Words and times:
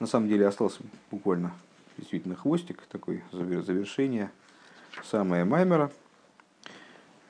На 0.00 0.06
самом 0.06 0.28
деле 0.28 0.46
остался 0.46 0.80
буквально 1.10 1.52
действительно 1.98 2.34
хвостик, 2.34 2.82
такой 2.90 3.22
завершение, 3.32 4.30
самое 5.04 5.44
Маймера. 5.44 5.90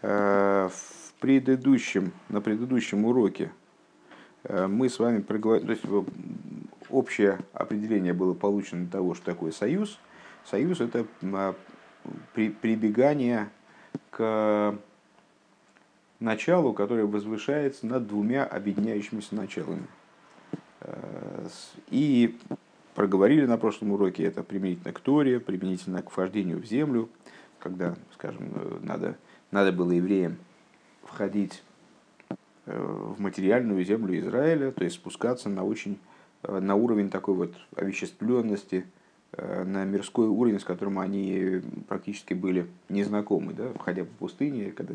В 0.02 0.72
предыдущем, 1.18 2.12
на 2.28 2.40
предыдущем 2.40 3.04
уроке 3.04 3.50
мы 4.48 4.88
с 4.88 5.00
вами 5.00 5.20
проговорили, 5.20 5.66
то 5.66 5.72
есть 5.72 6.06
общее 6.88 7.40
определение 7.52 8.12
было 8.12 8.34
получено 8.34 8.86
того, 8.86 9.16
что 9.16 9.24
такое 9.26 9.50
союз. 9.50 9.98
Союз– 10.44 10.80
это 10.80 11.06
а, 11.22 11.54
прибегание 12.34 13.50
к 14.10 14.78
началу, 16.20 16.72
которое 16.72 17.04
возвышается 17.04 17.86
над 17.86 18.06
двумя 18.06 18.44
объединяющимися 18.44 19.34
началами. 19.34 19.86
Э, 20.80 21.48
и 21.90 22.38
проговорили 22.94 23.46
на 23.46 23.56
прошлом 23.56 23.92
уроке 23.92 24.24
это 24.24 24.42
применительно 24.42 24.92
к 24.92 25.00
Торе, 25.00 25.40
применительно 25.40 26.02
к 26.02 26.10
вхождению 26.10 26.58
в 26.60 26.64
землю, 26.64 27.08
когда, 27.58 27.94
скажем, 28.14 28.50
э, 28.54 28.78
надо, 28.82 29.16
надо 29.50 29.72
было 29.72 29.92
евреям 29.92 30.36
входить 31.04 31.62
э, 32.28 32.34
в 32.76 33.20
материальную 33.20 33.84
землю 33.84 34.18
Израиля, 34.18 34.72
то 34.72 34.84
есть 34.84 34.96
спускаться 34.96 35.48
на 35.48 35.64
очень 35.64 35.98
на 36.42 36.74
уровень 36.74 37.10
такой 37.10 37.34
вот 37.34 37.54
овеществленности, 37.76 38.86
на 39.36 39.84
мирской 39.84 40.26
уровень, 40.26 40.58
с 40.58 40.64
которым 40.64 40.98
они 40.98 41.60
практически 41.86 42.32
были 42.32 42.66
незнакомы, 42.88 43.52
да, 43.52 43.74
входя 43.74 44.04
по 44.04 44.10
пустыне, 44.20 44.72
когда 44.72 44.94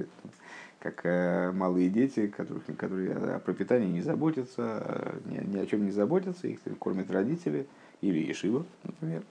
как 0.86 1.02
э, 1.04 1.52
малые 1.52 1.90
дети, 1.90 2.28
которых, 2.28 2.64
которые 2.78 3.14
о 3.14 3.40
пропитании 3.40 3.88
не 3.88 4.02
заботятся, 4.02 5.16
ни, 5.26 5.44
ни 5.44 5.58
о 5.58 5.66
чем 5.66 5.84
не 5.84 5.90
заботятся, 5.90 6.48
их 6.48 6.60
кормят 6.78 7.10
родители 7.10 7.66
или 8.10 8.28
Ешива, 8.28 8.66
например. 8.84 9.24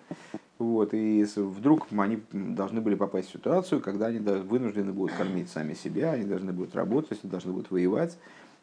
Вот, 0.59 0.95
и 0.95 1.24
вдруг 1.37 1.87
они 1.96 2.20
должны 2.32 2.80
были 2.80 2.95
попасть 2.95 3.29
в 3.29 3.32
ситуацию, 3.32 3.80
когда 3.80 4.07
они 4.07 4.18
вынуждены 4.18 4.93
будут 4.93 5.16
кормить 5.16 5.51
сами 5.51 5.74
себя, 5.74 6.12
они 6.12 6.24
должны 6.24 6.52
будут 6.52 6.74
работать, 6.74 7.18
должны 7.23 7.52
будут 7.52 7.71
воевать, 7.71 8.16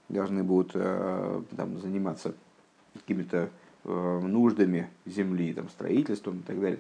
должны 0.07 0.43
будут 0.43 0.71
э, 0.73 1.41
там, 1.55 1.79
заниматься 1.79 2.33
какими-то 2.93 3.49
Э, 3.83 4.19
нуждами 4.23 4.89
земли, 5.07 5.53
там, 5.53 5.67
строительством 5.69 6.41
и 6.41 6.43
так 6.43 6.61
далее. 6.61 6.79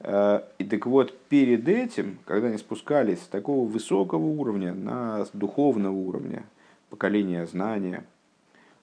Э, 0.00 0.42
и 0.58 0.64
так 0.64 0.84
вот, 0.84 1.16
перед 1.30 1.66
этим, 1.66 2.18
когда 2.26 2.48
они 2.48 2.58
спускались 2.58 3.22
с 3.22 3.26
такого 3.26 3.66
высокого 3.66 4.26
уровня 4.26 4.74
на 4.74 5.24
духовного 5.32 5.94
уровня, 5.94 6.44
поколения 6.90 7.46
знания, 7.46 8.04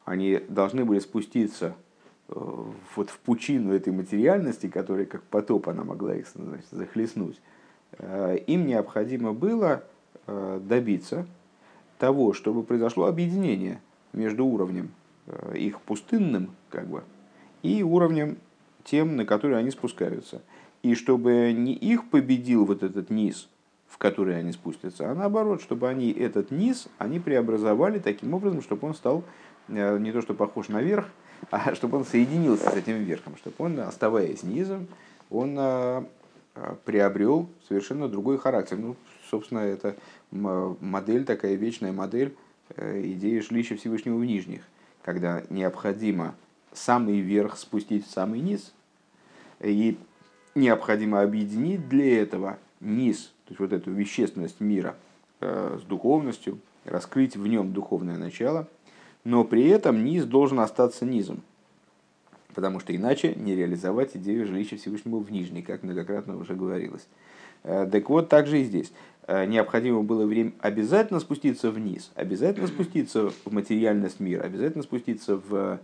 они 0.04 0.42
должны 0.50 0.84
были 0.84 0.98
спуститься 0.98 1.76
вот 2.96 3.10
в 3.10 3.20
пучину 3.20 3.74
этой 3.74 3.92
материальности, 3.92 4.68
которая 4.68 5.06
как 5.06 5.24
потоп 5.24 5.70
она 5.70 5.84
могла 5.84 6.16
их 6.16 6.28
значит, 6.34 6.68
захлестнуть, 6.72 7.40
им 8.48 8.68
необходимо 8.68 9.34
было 9.34 9.84
добиться 10.28 11.26
того, 11.98 12.34
чтобы 12.34 12.64
произошло 12.64 13.06
объединение 13.06 13.82
между 14.14 14.46
уровнем 14.46 14.92
их 15.56 15.82
пустынным, 15.82 16.52
как 16.70 16.88
бы, 16.88 17.04
и 17.64 17.84
уровнем 17.84 18.38
тем, 18.84 19.16
на 19.16 19.26
которые 19.26 19.58
они 19.58 19.72
спускаются. 19.72 20.42
И 20.82 20.96
чтобы 20.96 21.54
не 21.54 21.74
их 21.74 22.10
победил 22.10 22.66
вот 22.66 22.84
этот 22.84 23.10
низ, 23.10 23.50
в 23.88 23.98
который 23.98 24.40
они 24.40 24.52
спустятся, 24.52 25.12
а 25.12 25.16
наоборот, 25.16 25.62
чтобы 25.62 25.90
они 25.90 26.12
этот 26.12 26.52
низ, 26.52 26.88
они 27.00 27.20
преобразовали 27.20 28.00
таким 28.00 28.34
образом, 28.34 28.62
чтобы 28.62 28.88
он 28.88 28.94
стал 28.94 29.24
э, 29.68 29.98
не 29.98 30.12
то 30.12 30.22
что 30.22 30.34
похож 30.34 30.70
на 30.70 30.82
верх, 30.82 31.10
а 31.52 31.76
чтобы 31.76 31.98
он 31.98 32.06
соединился 32.06 32.70
с 32.70 32.74
этим 32.74 33.04
верхом, 33.04 33.38
чтобы 33.38 33.56
он, 33.60 33.80
оставаясь 33.80 34.44
низом, 34.44 34.88
он 35.30 35.56
э, 35.58 36.04
э, 36.56 36.76
приобрел 36.86 37.50
совершенно 37.68 38.08
другой 38.08 38.38
характер. 38.38 38.78
Ну, 38.78 38.96
собственно, 39.30 39.60
это 39.60 39.96
модель, 40.32 41.26
такая 41.26 41.56
вечная 41.56 41.92
модель 41.92 42.36
идеи 42.78 43.40
жилища 43.40 43.76
Всевышнего 43.76 44.16
в 44.18 44.26
нижних, 44.26 44.62
когда 45.04 45.44
необходимо 45.50 46.36
самый 46.72 47.20
верх 47.20 47.58
спустить 47.58 48.06
в 48.06 48.12
самый 48.12 48.42
низ. 48.42 48.74
И 49.60 49.98
необходимо 50.56 51.22
объединить 51.22 51.88
для 51.90 52.22
этого 52.22 52.58
низ, 52.80 53.32
то 53.46 53.52
есть 53.52 53.60
вот 53.60 53.74
эту 53.74 53.92
вещественность 53.92 54.60
мира 54.60 54.96
э, 55.42 55.78
с 55.82 55.84
духовностью, 55.84 56.60
раскрыть 56.86 57.36
в 57.36 57.46
нем 57.48 57.74
духовное 57.74 58.18
начало, 58.18 58.68
но 59.24 59.44
при 59.44 59.68
этом 59.68 60.04
низ 60.04 60.26
должен 60.26 60.60
остаться 60.60 61.06
низом, 61.06 61.42
потому 62.54 62.80
что 62.80 62.96
иначе 62.96 63.34
не 63.36 63.56
реализовать 63.56 64.16
идею 64.16 64.46
жилища 64.46 64.78
Всевышнего 64.78 65.20
в 65.20 65.32
нижней, 65.32 65.62
как 65.62 65.84
многократно 65.84 66.38
уже 66.38 66.56
говорилось. 66.56 67.08
Э, 67.64 67.88
так 67.92 68.10
вот, 68.10 68.30
также 68.30 68.62
и 68.62 68.64
здесь. 68.64 68.92
Э, 69.28 69.46
необходимо 69.46 70.04
было 70.04 70.26
время 70.26 70.54
обязательно 70.60 71.20
спуститься 71.20 71.72
вниз, 71.72 72.12
обязательно 72.16 72.68
спуститься 72.68 73.30
в 73.46 73.52
материальность 73.52 74.20
мира, 74.20 74.44
обязательно 74.44 74.84
спуститься 74.84 75.38
в 75.38 75.80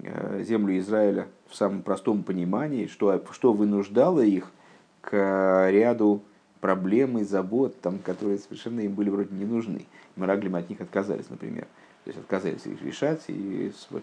Э, 0.00 0.44
землю 0.44 0.78
Израиля 0.78 1.26
в 1.48 1.56
самом 1.56 1.82
простом 1.82 2.22
понимании, 2.22 2.86
что, 2.86 3.20
что 3.32 3.52
вынуждало 3.52 4.20
их 4.20 4.52
к 5.00 5.70
ряду 5.70 6.22
проблем 6.60 7.18
и 7.18 7.24
забот, 7.24 7.80
там, 7.80 7.98
которые 7.98 8.38
совершенно 8.38 8.80
им 8.80 8.94
были 8.94 9.10
вроде 9.10 9.34
не 9.34 9.44
нужны. 9.44 9.86
Мираглим 10.14 10.54
от 10.54 10.68
них 10.68 10.80
отказались, 10.80 11.30
например. 11.30 11.66
То 12.08 12.12
есть 12.12 12.24
отказались 12.24 12.64
их 12.64 12.80
решать, 12.80 13.20
и 13.28 13.70
вот 13.90 14.02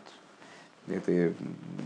эта 0.85 1.33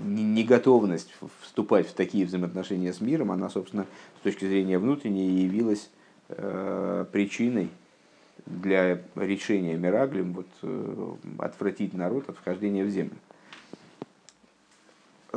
неготовность 0.03 1.15
вступать 1.39 1.87
в 1.87 1.93
такие 1.93 2.25
взаимоотношения 2.25 2.91
с 2.91 2.99
миром, 2.99 3.31
она, 3.31 3.49
собственно, 3.49 3.85
с 4.19 4.23
точки 4.23 4.43
зрения 4.43 4.79
внутренней 4.79 5.29
явилась 5.43 5.89
э, 6.27 7.05
причиной 7.13 7.69
для 8.45 9.01
решения 9.15 9.77
Мираглим 9.77 10.33
вот, 10.33 10.47
э, 10.61 11.13
отвратить 11.37 11.93
народ 11.93 12.27
от 12.27 12.35
вхождения 12.35 12.83
в 12.83 12.89
землю. 12.89 13.15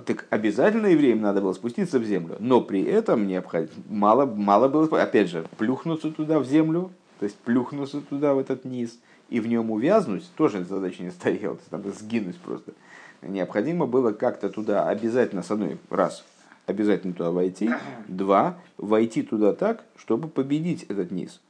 Так 0.05 0.27
обязательно 0.31 0.89
евреям 0.89 1.21
надо 1.21 1.43
было 1.43 1.53
спуститься 1.53 2.01
в 2.01 2.05
землю, 2.05 2.35
но 2.41 2.61
при 2.61 2.83
этом 2.83 3.29
необходимо, 3.29 3.71
мало, 3.89 4.27
мало 4.27 4.67
было, 4.67 5.01
опять 5.01 5.31
же, 5.31 5.47
плюхнуться 5.59 6.11
туда 6.11 6.41
в 6.41 6.45
землю, 6.45 6.91
то 7.21 7.27
есть 7.27 7.37
плюхнуться 7.37 8.01
туда 8.01 8.35
в 8.35 8.41
этот 8.41 8.65
низ 8.65 8.99
и 9.33 9.41
в 9.41 9.47
нем 9.47 9.71
увязнуть, 9.71 10.31
тоже 10.37 10.63
задача 10.63 11.03
не 11.03 11.11
стояла, 11.11 11.57
надо 11.71 11.91
сгинуть 11.91 12.37
просто. 12.37 12.75
Необходимо 13.23 13.87
было 13.87 14.13
как-то 14.13 14.51
туда 14.51 14.87
обязательно, 14.89 15.43
с 15.43 15.51
одной, 15.51 15.79
раз, 15.89 16.23
обязательно 16.67 17.15
туда 17.15 17.31
войти, 17.31 17.71
два, 18.09 18.59
войти 18.77 19.23
туда 19.23 19.55
так, 19.55 19.85
чтобы 19.97 20.29
победить 20.29 20.83
этот 20.91 21.11
низ, 21.13 21.41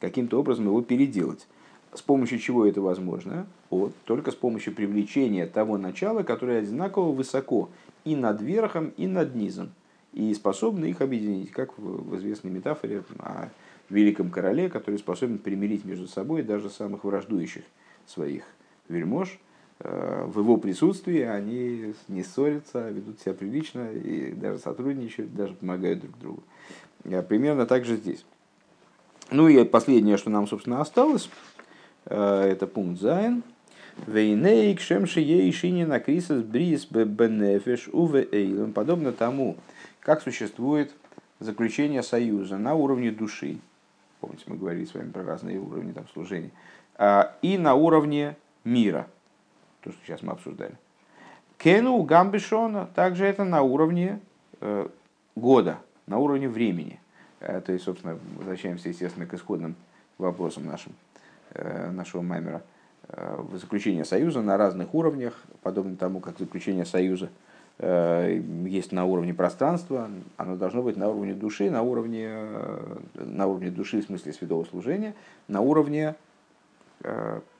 каким-то 0.00 0.40
образом 0.40 0.66
его 0.66 0.82
переделать. 0.82 1.46
С 1.94 2.02
помощью 2.02 2.40
чего 2.40 2.66
это 2.66 2.80
возможно? 2.80 3.46
Вот, 3.70 3.94
только 4.04 4.32
с 4.32 4.34
помощью 4.34 4.74
привлечения 4.74 5.46
того 5.46 5.78
начала, 5.78 6.24
которое 6.24 6.58
одинаково 6.58 7.12
высоко 7.12 7.70
и 8.04 8.16
над 8.16 8.42
верхом, 8.42 8.88
и 8.96 9.06
над 9.06 9.36
низом. 9.36 9.70
И 10.12 10.34
способны 10.34 10.86
их 10.86 11.00
объединить, 11.00 11.52
как 11.52 11.78
в 11.78 12.16
известной 12.16 12.50
метафоре 12.50 13.04
о 13.20 13.48
великом 13.92 14.30
короле, 14.30 14.68
который 14.68 14.98
способен 14.98 15.38
примирить 15.38 15.84
между 15.84 16.06
собой 16.06 16.42
даже 16.42 16.70
самых 16.70 17.04
враждующих 17.04 17.64
своих 18.06 18.44
вельмож. 18.88 19.38
Э, 19.80 20.24
в 20.26 20.40
его 20.40 20.56
присутствии 20.56 21.20
они 21.20 21.94
не 22.08 22.22
ссорятся, 22.22 22.88
ведут 22.88 23.20
себя 23.20 23.34
прилично 23.34 23.92
и 23.92 24.32
даже 24.32 24.58
сотрудничают, 24.58 25.34
даже 25.34 25.54
помогают 25.54 26.00
друг 26.00 26.18
другу. 26.18 26.42
Э, 27.04 27.22
примерно 27.22 27.66
так 27.66 27.84
же 27.84 27.96
здесь. 27.96 28.24
Ну 29.30 29.48
и 29.48 29.64
последнее, 29.64 30.16
что 30.16 30.30
нам, 30.30 30.46
собственно, 30.46 30.80
осталось– 30.80 31.30
Э, 32.06 32.48
это 32.50 32.66
пункт 32.66 33.00
Зайн. 33.00 33.42
Вейнейк 34.06 34.80
шемши 34.80 35.20
ейшини 35.20 35.84
на 35.84 36.00
крисас 36.00 36.42
брис 36.42 36.86
бенефиш 36.86 37.88
уве 37.92 38.26
эйлен. 38.32 38.72
Подобно 38.72 39.12
тому, 39.12 39.56
как 40.00 40.22
существует 40.22 40.92
заключение 41.40 42.02
союза 42.02 42.58
на 42.58 42.74
уровне 42.74 43.10
души. 43.10 43.58
Помните, 44.22 44.44
мы 44.46 44.56
говорили 44.56 44.84
с 44.84 44.94
вами 44.94 45.10
про 45.10 45.24
разные 45.24 45.58
уровни 45.58 45.90
там, 45.90 46.06
служения. 46.06 46.52
А, 46.94 47.34
и 47.42 47.58
на 47.58 47.74
уровне 47.74 48.36
мира. 48.62 49.08
То, 49.80 49.90
что 49.90 49.98
сейчас 50.06 50.22
мы 50.22 50.30
обсуждали. 50.30 50.76
Кену 51.58 52.00
гамбишона. 52.04 52.86
Также 52.94 53.24
это 53.26 53.42
на 53.42 53.62
уровне 53.62 54.20
э, 54.60 54.86
года, 55.34 55.78
на 56.06 56.18
уровне 56.18 56.48
времени. 56.48 57.00
Э, 57.40 57.60
то 57.60 57.72
есть, 57.72 57.84
собственно, 57.84 58.16
возвращаемся, 58.36 58.90
естественно, 58.90 59.26
к 59.26 59.34
исходным 59.34 59.74
вопросам 60.18 60.66
нашим. 60.66 60.92
Э, 61.50 61.90
нашего 61.90 62.22
маймера, 62.22 62.62
заключение 63.54 64.04
союза 64.04 64.40
на 64.40 64.56
разных 64.56 64.94
уровнях, 64.94 65.42
подобно 65.62 65.96
тому, 65.96 66.20
как 66.20 66.38
заключение 66.38 66.84
союза 66.84 67.28
есть 67.78 68.92
на 68.92 69.04
уровне 69.06 69.34
пространства, 69.34 70.08
оно 70.36 70.56
должно 70.56 70.82
быть 70.82 70.96
на 70.96 71.08
уровне 71.08 71.34
души, 71.34 71.70
на 71.70 71.82
уровне, 71.82 72.30
на 73.14 73.46
уровне 73.46 73.70
души 73.70 74.02
в 74.02 74.04
смысле 74.04 74.32
святого 74.32 74.64
служения, 74.64 75.14
на 75.48 75.60
уровне 75.60 76.14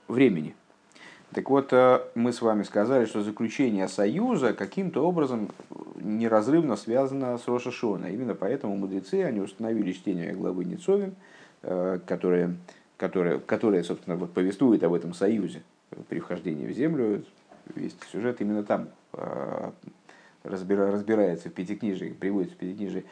времени. 0.08 0.54
Так 1.32 1.48
вот, 1.48 1.72
мы 2.14 2.32
с 2.32 2.42
вами 2.42 2.62
сказали, 2.62 3.06
что 3.06 3.22
заключение 3.22 3.88
союза 3.88 4.52
каким-то 4.52 5.02
образом 5.06 5.48
неразрывно 5.96 6.76
связано 6.76 7.38
с 7.38 7.48
Рошашона. 7.48 8.06
Именно 8.06 8.34
поэтому 8.34 8.76
мудрецы, 8.76 9.22
они 9.24 9.40
установили 9.40 9.92
чтение 9.92 10.34
главы 10.34 10.66
Ницовим, 10.66 11.14
которая, 12.06 12.54
которая, 12.98 13.38
которая 13.38 13.82
собственно, 13.82 14.16
вот 14.16 14.32
повествует 14.34 14.84
об 14.84 14.92
этом 14.92 15.14
союзе 15.14 15.62
при 16.08 16.20
вхождении 16.20 16.66
в 16.66 16.72
землю. 16.72 17.24
Весь 17.74 17.96
сюжет 18.10 18.40
именно 18.42 18.62
там 18.62 18.88
разбирается 20.44 21.48
в 21.48 21.52
Пятикнижии, 21.52 22.16
приводится 22.18 22.56
в 22.56 22.58
Пятикнижии 22.58 23.04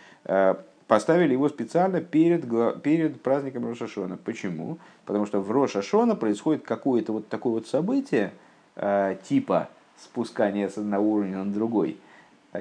поставили 0.90 1.34
его 1.34 1.48
специально 1.48 2.00
перед, 2.00 2.42
перед 2.82 3.22
праздником 3.22 3.68
Рошашона. 3.68 4.16
Почему? 4.16 4.78
Потому 5.06 5.24
что 5.24 5.40
в 5.40 5.48
Рошашона 5.52 6.16
происходит 6.16 6.64
какое-то 6.64 7.12
вот 7.12 7.28
такое 7.28 7.52
вот 7.52 7.68
событие, 7.68 8.32
э, 8.74 9.14
типа 9.22 9.68
спускания 9.96 10.68
с 10.68 10.78
одного 10.78 11.12
уровня 11.12 11.44
на 11.44 11.52
другой, 11.52 11.96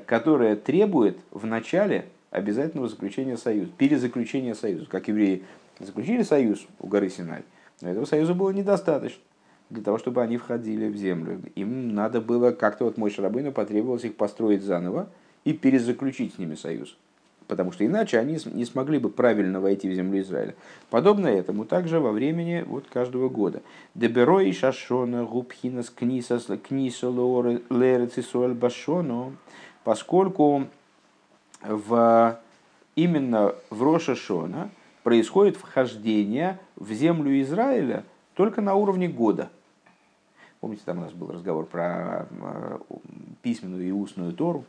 которое 0.06 0.56
требует 0.56 1.18
в 1.32 1.48
начале 1.48 2.06
обязательного 2.30 2.88
заключения 2.88 3.36
союза, 3.36 3.72
перезаключения 3.76 4.54
союза. 4.54 4.86
Как 4.86 5.08
евреи 5.08 5.44
заключили 5.80 6.22
союз 6.22 6.68
у 6.80 6.86
горы 6.86 7.10
Синай, 7.10 7.42
но 7.82 7.90
этого 7.90 8.06
союза 8.06 8.36
было 8.36 8.52
недостаточно 8.52 9.24
для 9.70 9.84
того, 9.84 9.98
чтобы 9.98 10.22
они 10.22 10.38
входили 10.38 10.88
в 10.88 10.96
землю. 10.96 11.42
Им 11.56 11.94
надо 11.94 12.22
было 12.22 12.52
как-то, 12.52 12.86
вот 12.86 12.98
мой 12.98 13.12
Шарабыну 13.12 13.52
потребовалось 13.52 14.04
их 14.04 14.16
построить 14.16 14.64
заново 14.64 15.10
и 15.44 15.54
перезаключить 15.54 16.36
с 16.36 16.38
ними 16.38 16.56
союз 16.56 16.98
потому 17.50 17.72
что 17.72 17.84
иначе 17.84 18.20
они 18.20 18.38
не 18.54 18.64
смогли 18.64 19.00
бы 19.00 19.10
правильно 19.10 19.60
войти 19.60 19.90
в 19.90 19.94
землю 19.94 20.22
Израиля. 20.22 20.54
Подобно 20.92 21.28
этому 21.28 21.66
также 21.66 22.00
во 22.00 22.12
времени 22.12 22.64
вот 22.66 22.86
каждого 22.88 23.28
года. 23.28 23.64
Деберо 23.96 24.40
и 24.40 24.52
шашона 24.52 25.26
губхинас 25.26 25.90
книсас 25.90 26.48
книса 26.64 27.08
лерецисуэль 27.08 28.54
башону, 28.54 29.36
поскольку 29.84 30.68
в, 31.64 32.40
именно 32.96 33.56
в 33.72 33.82
Рошашона 33.82 34.70
происходит 35.02 35.58
вхождение 35.58 36.60
в 36.76 36.94
землю 36.94 37.42
Израиля 37.42 38.06
только 38.36 38.62
на 38.62 38.76
уровне 38.76 39.08
года. 39.08 39.50
Помните, 40.60 40.82
там 40.86 40.98
у 40.98 41.02
нас 41.02 41.14
был 41.14 41.32
разговор 41.32 41.66
про 41.66 42.28
э, 42.30 42.80
письменную 43.42 43.88
и 43.88 43.92
устную 43.92 44.34
Тору, 44.34 44.66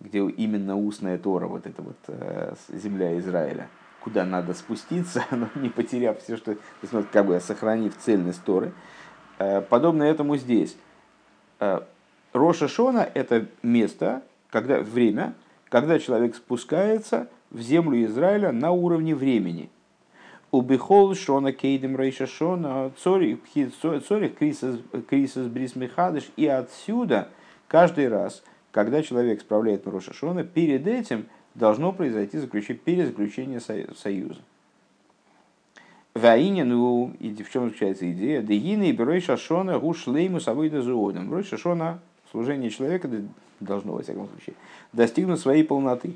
где 0.00 0.18
именно 0.18 0.76
устная 0.76 1.16
Тора, 1.16 1.46
вот 1.46 1.66
эта 1.66 1.80
вот 1.80 1.96
э, 2.08 2.54
земля 2.68 3.16
Израиля, 3.18 3.68
куда 4.00 4.24
надо 4.24 4.52
спуститься, 4.52 5.24
но 5.30 5.48
не 5.54 5.68
потеряв 5.68 6.20
все, 6.20 6.36
что, 6.36 6.56
как 7.12 7.26
бы 7.26 7.38
сохранив 7.38 7.96
цельность 7.98 8.42
Торы. 8.42 8.72
Э, 9.38 9.60
подобно 9.60 10.02
этому 10.02 10.36
здесь. 10.36 10.76
Роша 12.32 12.66
Шона– 12.66 13.08
это 13.14 13.46
место, 13.62 14.22
когда, 14.50 14.80
время, 14.80 15.34
когда 15.68 16.00
человек 16.00 16.34
спускается 16.34 17.28
в 17.50 17.60
землю 17.60 18.04
Израиля 18.04 18.50
на 18.50 18.72
уровне 18.72 19.14
времени. 19.14 19.70
Убихол 20.52 21.14
Шона 21.16 21.52
Кейдем 21.52 21.96
Рейша 21.96 22.28
Шона 22.28 22.92
Цорих 23.02 23.40
Крисас 23.50 25.46
Брис 25.46 25.74
Михадыш. 25.74 26.30
И 26.36 26.46
отсюда 26.46 27.28
каждый 27.66 28.06
раз– 28.08 28.44
когда 28.72 29.02
человек 29.02 29.42
справляет 29.42 29.86
Роша 29.86 30.12
Шона, 30.12 30.42
перед 30.44 30.86
этим 30.86 31.26
должно 31.54 31.92
произойти 31.92 32.38
заключение, 32.38 32.80
перезаключение 32.82 33.60
союза. 33.60 34.40
Ваине, 36.14 36.64
ну, 36.64 37.12
и 37.20 37.30
в 37.34 37.50
чем 37.50 37.66
заключается 37.66 38.10
идея? 38.10 38.42
Дегина 38.42 38.84
и 38.84 38.92
Берой 38.92 39.20
Шашона 39.20 39.78
гушлейму 39.78 40.40
собой 40.40 40.68
дозуодом. 40.68 41.28
Берой 41.28 41.44
Шашона, 41.44 42.00
служение 42.30 42.70
человека 42.70 43.08
должно, 43.60 43.92
во 43.92 44.02
всяком 44.02 44.28
случае, 44.28 44.56
достигнуть 44.92 45.40
своей 45.40 45.64
полноты. 45.64 46.14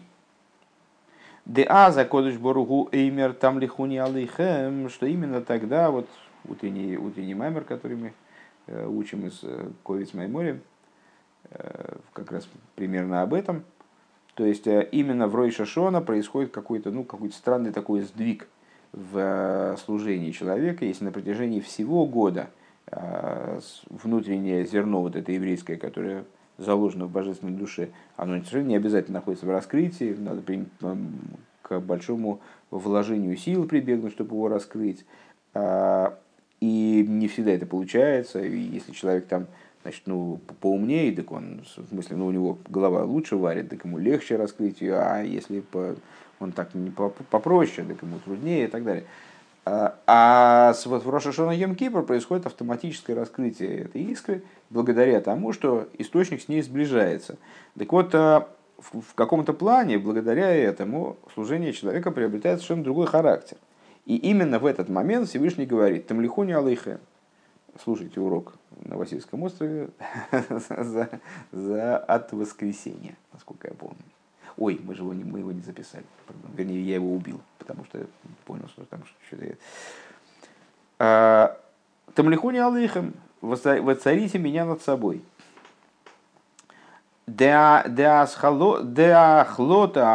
Деа 1.47 1.91
за 1.91 2.05
кодыш 2.05 2.37
боругу 2.37 2.89
эймер 2.93 3.33
там 3.33 3.59
лихуни 3.59 3.97
алейхем, 3.97 4.91
что 4.91 5.07
именно 5.07 5.41
тогда, 5.41 5.91
вот 5.91 6.09
утренний, 6.47 6.99
утренний 6.99 7.35
маймер, 7.35 7.65
который 7.65 7.97
мы 7.97 8.13
э, 8.67 8.87
учим 8.87 9.27
из 9.27 9.41
э, 9.43 9.71
Ковиц 9.83 10.13
Маймори, 10.13 10.61
Э, 11.51 11.97
как 12.13 12.33
раз 12.33 12.49
примерно 12.75 13.23
об 13.23 13.35
этом. 13.35 13.65
То 14.35 14.45
есть 14.45 14.67
э, 14.67 14.89
именно 14.91 15.29
в 15.29 15.35
Рой 15.35 15.51
Шашона 15.51 16.01
происходит 16.01 16.51
какой-то 16.51 16.91
ну, 16.91 17.05
какой 17.05 17.31
странный 17.31 17.73
такой 17.73 18.01
сдвиг 18.01 18.49
в 18.93 19.17
э, 19.17 19.77
служении 19.85 20.31
человека, 20.33 20.85
если 20.85 21.05
на 21.05 21.13
протяжении 21.13 21.61
всего 21.61 22.07
года 22.07 22.51
внутреннее 23.91 24.65
зерно 24.65 25.03
вот 25.03 25.17
это 25.17 25.33
еврейское, 25.33 25.77
которое 25.77 26.25
заложено 26.59 27.07
в 27.07 27.11
божественной 27.11 27.53
душе, 27.53 27.91
оно 28.17 28.37
не 28.37 28.77
обязательно 28.77 29.19
находится 29.19 29.47
в 29.47 29.51
раскрытии, 29.51 30.17
надо 30.19 30.43
к 31.63 31.81
большому 31.81 32.41
вложению 32.71 33.37
сил 33.37 33.67
прибегнуть, 33.67 34.13
чтобы 34.13 34.37
его 34.37 34.49
раскрыть. 34.49 35.05
А, 35.55 36.19
и 36.61 37.05
не 37.07 37.29
всегда 37.29 37.53
это 37.53 37.67
получается, 37.67 38.41
и 38.41 38.59
если 38.59 38.93
человек 38.93 39.27
там 39.27 39.47
значит, 39.83 40.03
ну, 40.07 40.41
поумнее, 40.61 41.13
так 41.13 41.31
он, 41.31 41.63
в 41.77 41.89
смысле, 41.89 42.17
ну, 42.17 42.27
у 42.27 42.33
него 42.33 42.59
голова 42.69 43.05
лучше 43.05 43.37
варит, 43.37 43.69
так 43.69 43.85
ему 43.85 43.99
легче 43.99 44.37
раскрыть 44.37 44.81
ее, 44.81 44.97
а 44.97 45.23
если 45.23 45.61
по, 45.61 45.95
он 46.41 46.53
так 46.53 46.75
не 46.75 46.91
попроще, 46.91 47.87
так 47.87 48.03
ему 48.03 48.19
труднее 48.19 48.65
и 48.65 48.69
так 48.69 48.85
далее. 48.85 49.05
А, 49.69 49.99
а 50.07 50.75
с, 50.75 50.87
вот 50.87 51.05
в 51.05 51.11
Рошашона 51.11 51.51
Йом 51.51 51.75
Кипр 51.75 52.05
происходит 52.05 52.47
автоматическое 52.47 53.17
раскрытие 53.17 53.81
этой 53.81 54.01
искры 54.03 54.45
благодаря 54.71 55.21
тому, 55.21 55.53
что 55.53 55.89
источник 55.99 56.41
с 56.41 56.47
ней 56.47 56.63
сближается. 56.63 57.37
Так 57.77 57.93
вот, 57.93 58.15
а, 58.15 58.49
в, 58.79 59.15
каком-то 59.17 59.53
плане, 59.53 59.99
благодаря 59.99 60.55
этому, 60.55 61.17
служение 61.35 61.73
человека 61.73 62.13
приобретает 62.13 62.61
совершенно 62.61 62.85
другой 62.85 63.09
характер. 63.09 63.57
И 64.05 64.17
именно 64.17 64.61
в 64.61 64.67
этот 64.67 64.89
момент 64.89 65.29
Всевышний 65.29 65.67
говорит, 65.67 66.07
«Тамлихуни 66.07 66.53
алейхем», 66.53 67.01
слушайте 67.83 68.21
урок 68.21 68.55
на 68.85 68.97
Васильском 68.97 69.43
острове 69.43 69.89
за, 70.71 71.09
за 71.51 71.99
от 71.99 72.33
воскресенья, 72.33 73.17
насколько 73.33 73.67
я 73.67 73.75
помню. 73.75 73.97
Ой, 74.59 74.81
мы 74.83 74.95
же 74.95 75.03
его 75.03 75.13
не, 75.13 75.25
мы 75.25 75.41
его 75.41 75.53
не 75.53 75.61
записали. 75.61 76.05
Вернее, 76.55 76.83
я 76.83 76.95
его 76.95 77.15
убил, 77.15 77.41
потому 77.59 77.85
что 77.85 78.07
понял, 78.45 78.69
что 78.69 78.85
там 78.87 79.03
что-то... 79.27 79.57
А, 80.99 81.61
Тамлихуни 82.15 82.59
Алейхем, 82.59 83.13
воцарите 83.41 84.39
меня 84.39 84.65
над 84.65 84.81
собой. 84.83 85.23
Деахлота 87.27 87.83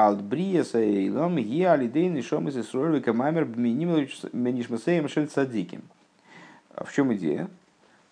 албриеса 0.05 0.79
эйлом 0.79 1.35
ги 1.35 1.63
алидейн 1.63 2.15
и 2.15 2.21
шом 2.21 2.47
из 2.47 2.57
Исруэль 2.57 3.01
камамер 3.01 3.43
бменим 3.45 4.07
менишмасеем 4.31 5.09
шель 5.09 5.27
цадиким. 5.27 5.83
В 6.73 6.91
чем 6.93 7.13
идея? 7.13 7.49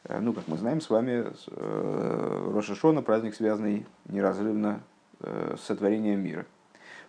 Э, 0.04 0.20
ну, 0.20 0.34
как 0.34 0.50
мы 0.50 0.58
знаем 0.58 0.82
с 0.82 0.90
вами, 0.90 1.28
э, 1.48 2.52
Рошашона 2.54 3.02
праздник, 3.02 3.36
связанный 3.36 3.86
неразрывно 4.06 4.82
э, 5.22 5.56
с 5.58 5.66
сотворением 5.66 6.22
мира. 6.22 6.46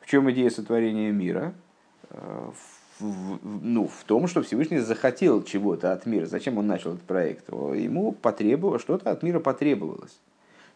В 0.00 0.06
чем 0.06 0.30
идея 0.30 0.50
сотворения 0.50 1.10
мира? 1.10 1.54
В, 2.10 3.38
ну, 3.42 3.86
в 3.86 4.04
том, 4.04 4.26
что 4.26 4.42
Всевышний 4.42 4.78
захотел 4.78 5.42
чего-то 5.42 5.92
от 5.92 6.06
мира. 6.06 6.26
Зачем 6.26 6.58
он 6.58 6.66
начал 6.66 6.94
этот 6.94 7.04
проект? 7.04 7.48
Ему 7.48 8.12
потребовалось, 8.12 8.82
что-то 8.82 9.10
от 9.10 9.22
мира 9.22 9.38
потребовалось. 9.38 10.18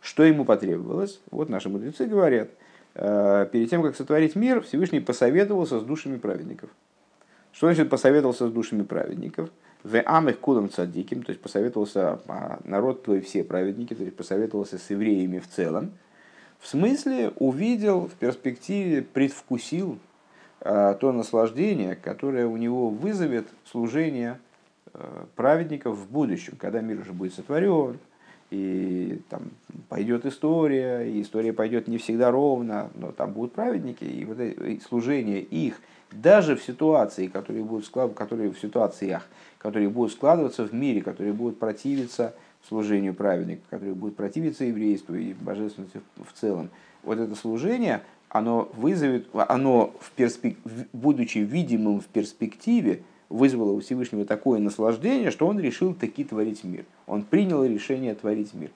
Что 0.00 0.22
ему 0.22 0.44
потребовалось? 0.44 1.20
Вот 1.30 1.48
наши 1.48 1.68
мудрецы 1.68 2.06
говорят, 2.06 2.50
перед 2.94 3.68
тем, 3.68 3.82
как 3.82 3.96
сотворить 3.96 4.36
мир, 4.36 4.60
Всевышний 4.60 5.00
посоветовался 5.00 5.80
с 5.80 5.82
душами 5.82 6.16
праведников. 6.18 6.70
Что 7.52 7.66
значит 7.66 7.90
посоветовался 7.90 8.48
с 8.48 8.52
душами 8.52 8.82
праведников? 8.82 9.50
В 9.82 10.00
амых 10.04 10.40
кулам 10.40 10.70
цадиким, 10.70 11.22
то 11.22 11.30
есть 11.30 11.42
посоветовался 11.42 12.18
а, 12.26 12.58
народ 12.64 13.02
твой 13.02 13.20
все 13.20 13.44
праведники, 13.44 13.94
то 13.94 14.02
есть 14.02 14.16
посоветовался 14.16 14.78
с 14.78 14.90
евреями 14.90 15.38
в 15.40 15.48
целом. 15.48 15.92
В 16.64 16.66
смысле 16.66 17.30
увидел 17.38 18.08
в 18.08 18.12
перспективе, 18.12 19.02
предвкусил 19.02 19.98
а, 20.62 20.94
то 20.94 21.12
наслаждение, 21.12 21.94
которое 21.94 22.46
у 22.46 22.56
него 22.56 22.88
вызовет 22.88 23.46
служение 23.70 24.38
а, 24.94 25.26
праведников 25.36 25.98
в 25.98 26.10
будущем, 26.10 26.54
когда 26.58 26.80
мир 26.80 27.00
уже 27.00 27.12
будет 27.12 27.34
сотворен, 27.34 27.98
и 28.50 29.20
там 29.28 29.50
пойдет 29.90 30.24
история, 30.24 31.02
и 31.02 31.20
история 31.20 31.52
пойдет 31.52 31.86
не 31.86 31.98
всегда 31.98 32.30
ровно, 32.30 32.90
но 32.94 33.12
там 33.12 33.32
будут 33.32 33.52
праведники, 33.52 34.04
и 34.04 34.24
вот 34.24 34.40
и 34.40 34.80
служение 34.80 35.42
их, 35.42 35.78
даже 36.12 36.56
в 36.56 36.62
ситуации, 36.62 37.26
которые 37.26 37.62
будут 37.62 37.84
склад... 37.84 38.14
которые 38.14 38.50
в 38.50 38.58
ситуациях, 38.58 39.28
которые 39.58 39.90
будут 39.90 40.12
складываться 40.12 40.64
в 40.64 40.72
мире, 40.72 41.02
которые 41.02 41.34
будут 41.34 41.58
противиться 41.58 42.34
служению 42.68 43.14
праведников, 43.14 43.64
которые 43.70 43.94
будут 43.94 44.16
противиться 44.16 44.64
еврейству 44.64 45.14
и 45.14 45.34
божественности 45.34 46.00
в 46.16 46.32
целом. 46.38 46.70
Вот 47.02 47.18
это 47.18 47.34
служение, 47.34 48.02
оно 48.28 48.70
вызовет, 48.74 49.28
оно 49.32 49.94
в 50.00 50.10
перспек... 50.12 50.56
будучи 50.92 51.38
видимым 51.38 52.00
в 52.00 52.06
перспективе, 52.06 53.02
вызвало 53.28 53.72
у 53.72 53.80
Всевышнего 53.80 54.24
такое 54.24 54.60
наслаждение, 54.60 55.30
что 55.30 55.46
он 55.46 55.58
решил 55.58 55.94
таки 55.94 56.24
творить 56.24 56.64
мир. 56.64 56.84
Он 57.06 57.22
принял 57.22 57.64
решение 57.64 58.14
творить 58.14 58.54
мир. 58.54 58.70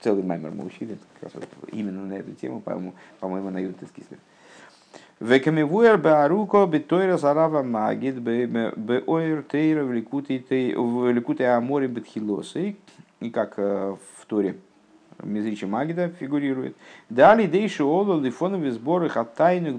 Целый 0.00 0.22
маймер 0.22 0.52
мы 0.52 0.64
учили 0.64 0.96
как 1.20 1.34
раз 1.34 1.42
вот 1.42 1.70
именно 1.72 2.04
на 2.06 2.14
эту 2.14 2.32
тему, 2.32 2.60
по-моему, 2.60 2.94
по-моему 3.20 3.50
на 3.50 3.58
Ютес 3.58 3.90
Кислер. 3.94 4.18
Векамивуэр 5.20 5.98
бааруко 5.98 6.66
битойра 6.66 7.16
зарава 7.16 7.62
магит 7.62 8.16
беойр 8.16 9.42
тейра 9.42 9.84
в 9.84 9.92
ликуте 9.92 11.46
аморе 11.48 11.88
бетхилосы. 11.88 12.76
И 13.20 13.30
как 13.30 13.54
э, 13.56 13.96
в 14.18 14.26
Торе 14.26 14.56
Мизричи 15.22 15.64
Магида 15.64 16.08
фигурирует. 16.08 16.76
Дали 17.08 17.46
дейши 17.46 17.82
олу 17.82 18.20
лифоновые 18.20 18.72
сборы 18.72 19.08
хаттайну 19.08 19.78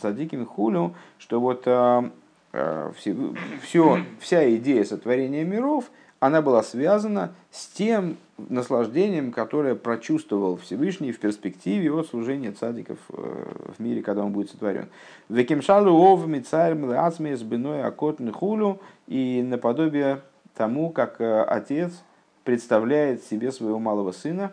за 0.00 0.12
диким 0.12 0.46
хулю, 0.46 0.94
что 1.18 1.40
вот 1.40 1.64
э, 1.66 2.10
э, 2.52 2.92
все, 2.96 3.16
все, 3.62 4.04
вся 4.18 4.56
идея 4.56 4.84
сотворения 4.84 5.44
миров, 5.44 5.90
она 6.20 6.40
была 6.40 6.62
связана 6.62 7.34
с 7.50 7.66
тем 7.66 8.16
наслаждением, 8.36 9.32
которое 9.32 9.74
прочувствовал 9.74 10.56
Всевышний 10.56 11.12
в 11.12 11.18
перспективе 11.18 11.92
от 11.92 12.08
служения 12.08 12.52
цадиков 12.52 12.98
в 13.08 13.78
мире, 13.78 14.02
когда 14.02 14.24
он 14.24 14.32
будет 14.32 14.50
сотворен. 14.50 14.88
Векимшалу 15.28 15.92
ов 15.92 16.26
мицарь 16.26 16.74
млацме 16.74 17.36
с 17.36 17.42
биной 17.42 17.84
акотн 17.84 18.30
хулю 18.30 18.80
и 19.06 19.42
наподобие 19.42 20.20
тому, 20.54 20.90
как 20.90 21.20
отец 21.20 21.92
представляет 22.44 23.24
себе 23.24 23.52
своего 23.52 23.78
малого 23.78 24.12
сына, 24.12 24.52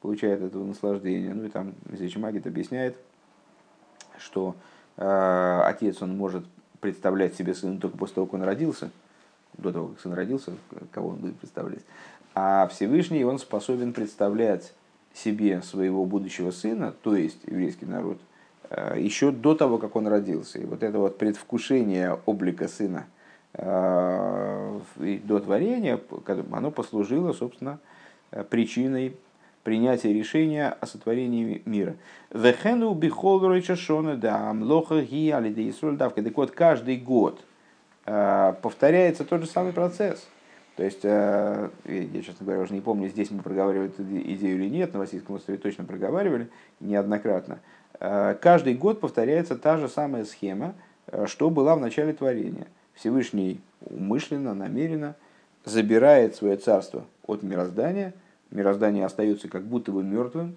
получает 0.00 0.42
этого 0.42 0.64
наслаждения. 0.64 1.34
Ну 1.34 1.44
и 1.44 1.48
там 1.48 1.74
Магит 2.16 2.46
объясняет, 2.46 2.96
что 4.18 4.54
э, 4.96 5.60
отец 5.64 6.02
он 6.02 6.16
может 6.16 6.44
представлять 6.80 7.34
себе 7.34 7.54
сына 7.54 7.80
только 7.80 7.98
после 7.98 8.16
того, 8.16 8.26
как 8.26 8.34
он 8.34 8.42
родился, 8.42 8.90
до 9.56 9.72
того, 9.72 9.88
как 9.88 10.00
сын 10.00 10.12
родился, 10.12 10.52
кого 10.92 11.10
он 11.10 11.16
будет 11.16 11.36
представлять. 11.36 11.82
А 12.34 12.68
Всевышний 12.68 13.24
он 13.24 13.38
способен 13.38 13.92
представлять 13.92 14.72
себе 15.12 15.62
своего 15.62 16.04
будущего 16.04 16.50
сына, 16.50 16.94
то 17.02 17.16
есть 17.16 17.38
еврейский 17.46 17.86
народ, 17.86 18.18
э, 18.70 18.96
еще 19.00 19.32
до 19.32 19.54
того, 19.54 19.78
как 19.78 19.96
он 19.96 20.06
родился. 20.06 20.58
И 20.58 20.64
вот 20.64 20.82
это 20.82 20.98
вот 20.98 21.18
предвкушение 21.18 22.20
облика 22.26 22.68
сына 22.68 23.06
до 23.54 25.40
творения, 25.40 25.98
оно 26.52 26.70
послужило, 26.70 27.32
собственно, 27.32 27.78
э, 28.30 28.44
причиной 28.44 29.16
принятия 29.64 30.12
решения 30.12 30.68
о 30.80 30.86
сотворении 30.86 31.60
мира. 31.66 31.96
Вехену 32.32 32.94
бихол 32.94 33.46
ройчашона 33.46 34.16
да 34.16 34.48
амлоха 34.50 35.02
ги 35.02 35.30
алиде 35.30 35.74
давка. 35.92 36.22
Так 36.22 36.36
вот, 36.36 36.50
каждый 36.52 36.96
год 36.96 37.40
э, 38.06 38.54
повторяется 38.62 39.24
тот 39.24 39.42
же 39.42 39.46
самый 39.46 39.72
процесс. 39.72 40.26
То 40.76 40.84
есть, 40.84 41.00
э, 41.02 41.68
я, 41.84 42.22
честно 42.22 42.46
говоря, 42.46 42.62
уже 42.62 42.72
не 42.72 42.80
помню, 42.80 43.08
здесь 43.08 43.30
мы 43.30 43.42
проговаривали 43.42 43.90
эту 43.90 44.02
идею 44.04 44.56
или 44.56 44.70
нет, 44.70 44.92
на 44.92 45.00
Васильском 45.00 45.36
острове 45.36 45.58
точно 45.58 45.84
проговаривали 45.84 46.48
неоднократно. 46.80 47.58
Э, 48.00 48.36
каждый 48.40 48.74
год 48.74 49.00
повторяется 49.00 49.56
та 49.56 49.76
же 49.76 49.88
самая 49.88 50.24
схема, 50.24 50.74
что 51.26 51.50
была 51.50 51.74
в 51.74 51.80
начале 51.80 52.12
творения. 52.12 52.68
Всевышний 52.98 53.60
умышленно, 53.80 54.54
намеренно 54.54 55.14
забирает 55.64 56.34
свое 56.34 56.56
царство 56.56 57.04
от 57.26 57.42
мироздания– 57.42 58.14
мироздание 58.50 59.04
остается 59.04 59.48
как 59.48 59.64
будто 59.64 59.92
бы 59.92 60.02
мертвым. 60.02 60.56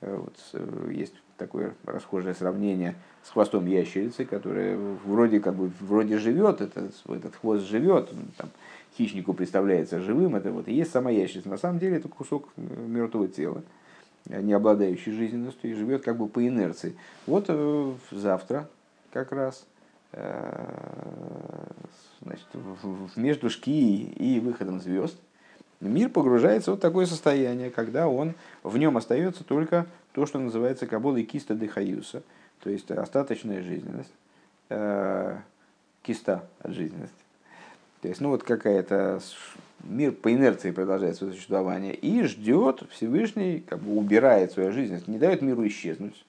Э, 0.00 0.16
вот, 0.16 0.34
э, 0.52 0.92
есть 0.92 1.14
такое 1.36 1.74
расхожее 1.84 2.34
сравнение 2.34 2.94
с 3.22 3.30
хвостом 3.30 3.66
ящерицы, 3.66 4.24
которая 4.24 4.76
вроде 5.04 5.40
как 5.40 5.54
бы 5.54 5.70
вроде 5.80 6.18
живет, 6.18 6.60
этот, 6.60 6.94
этот 7.08 7.34
хвост 7.36 7.64
живет, 7.66 8.10
там, 8.36 8.50
хищнику 8.96 9.32
представляется 9.32 10.00
живым, 10.00 10.36
это 10.36 10.52
вот 10.52 10.68
и 10.68 10.72
есть 10.72 10.92
сама 10.92 11.10
ящерица. 11.10 11.48
На 11.48 11.58
самом 11.58 11.78
деле 11.78 11.96
это 11.96 12.08
кусок 12.08 12.48
э, 12.56 12.60
мертвого 12.86 13.28
тела, 13.28 13.62
не 14.26 14.52
обладающий 14.52 15.12
жизненностью, 15.12 15.70
и 15.70 15.74
живет 15.74 16.02
как 16.02 16.16
бы 16.16 16.28
по 16.28 16.46
инерции. 16.46 16.96
Вот 17.26 17.50
завтра 18.10 18.68
как 19.12 19.32
раз 19.32 19.66
значит, 22.22 22.46
между 23.16 23.50
шки 23.50 24.02
и 24.02 24.40
выходом 24.40 24.80
звезд 24.80 25.16
мир 25.80 26.08
погружается 26.08 26.72
в 26.72 26.78
такое 26.78 27.06
состояние, 27.06 27.70
когда 27.70 28.08
он, 28.08 28.34
в 28.62 28.76
нем 28.78 28.96
остается 28.96 29.44
только 29.44 29.86
то, 30.12 30.26
что 30.26 30.38
называется 30.38 30.86
каболой 30.86 31.24
киста 31.24 31.54
дыхаюса, 31.54 32.22
то 32.60 32.70
есть 32.70 32.90
остаточная 32.90 33.62
жизненность, 33.62 34.12
э, 34.70 35.36
киста 36.02 36.44
от 36.60 36.72
жизненности. 36.72 37.14
То 38.00 38.08
есть, 38.08 38.20
ну 38.20 38.30
вот 38.30 38.42
какая-то 38.42 39.20
мир 39.82 40.12
по 40.12 40.32
инерции 40.32 40.70
продолжает 40.70 41.16
свое 41.16 41.32
существование 41.32 41.94
и 41.94 42.22
ждет 42.22 42.82
Всевышний, 42.90 43.64
как 43.66 43.80
бы 43.80 43.96
убирает 43.96 44.52
свою 44.52 44.72
жизненность, 44.72 45.08
не 45.08 45.18
дает 45.18 45.42
миру 45.42 45.66
исчезнуть. 45.66 46.24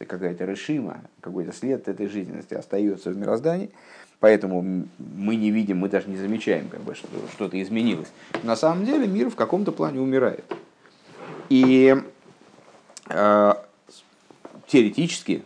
Это 0.00 0.08
какая-то 0.08 0.46
решима, 0.46 1.02
какой-то 1.20 1.52
след 1.52 1.86
этой 1.86 2.08
жизненности 2.08 2.54
остается 2.54 3.10
в 3.10 3.18
мироздании. 3.18 3.70
Поэтому 4.18 4.86
мы 4.98 5.36
не 5.36 5.50
видим, 5.50 5.76
мы 5.76 5.90
даже 5.90 6.08
не 6.08 6.16
замечаем, 6.16 6.70
как 6.70 6.80
бы, 6.80 6.94
что 6.94 7.06
что-то 7.34 7.60
изменилось. 7.60 8.08
На 8.42 8.56
самом 8.56 8.86
деле 8.86 9.06
мир 9.06 9.28
в 9.28 9.36
каком-то 9.36 9.72
плане 9.72 10.00
умирает. 10.00 10.44
И 11.50 11.94
э, 13.10 13.52
теоретически, 14.68 15.42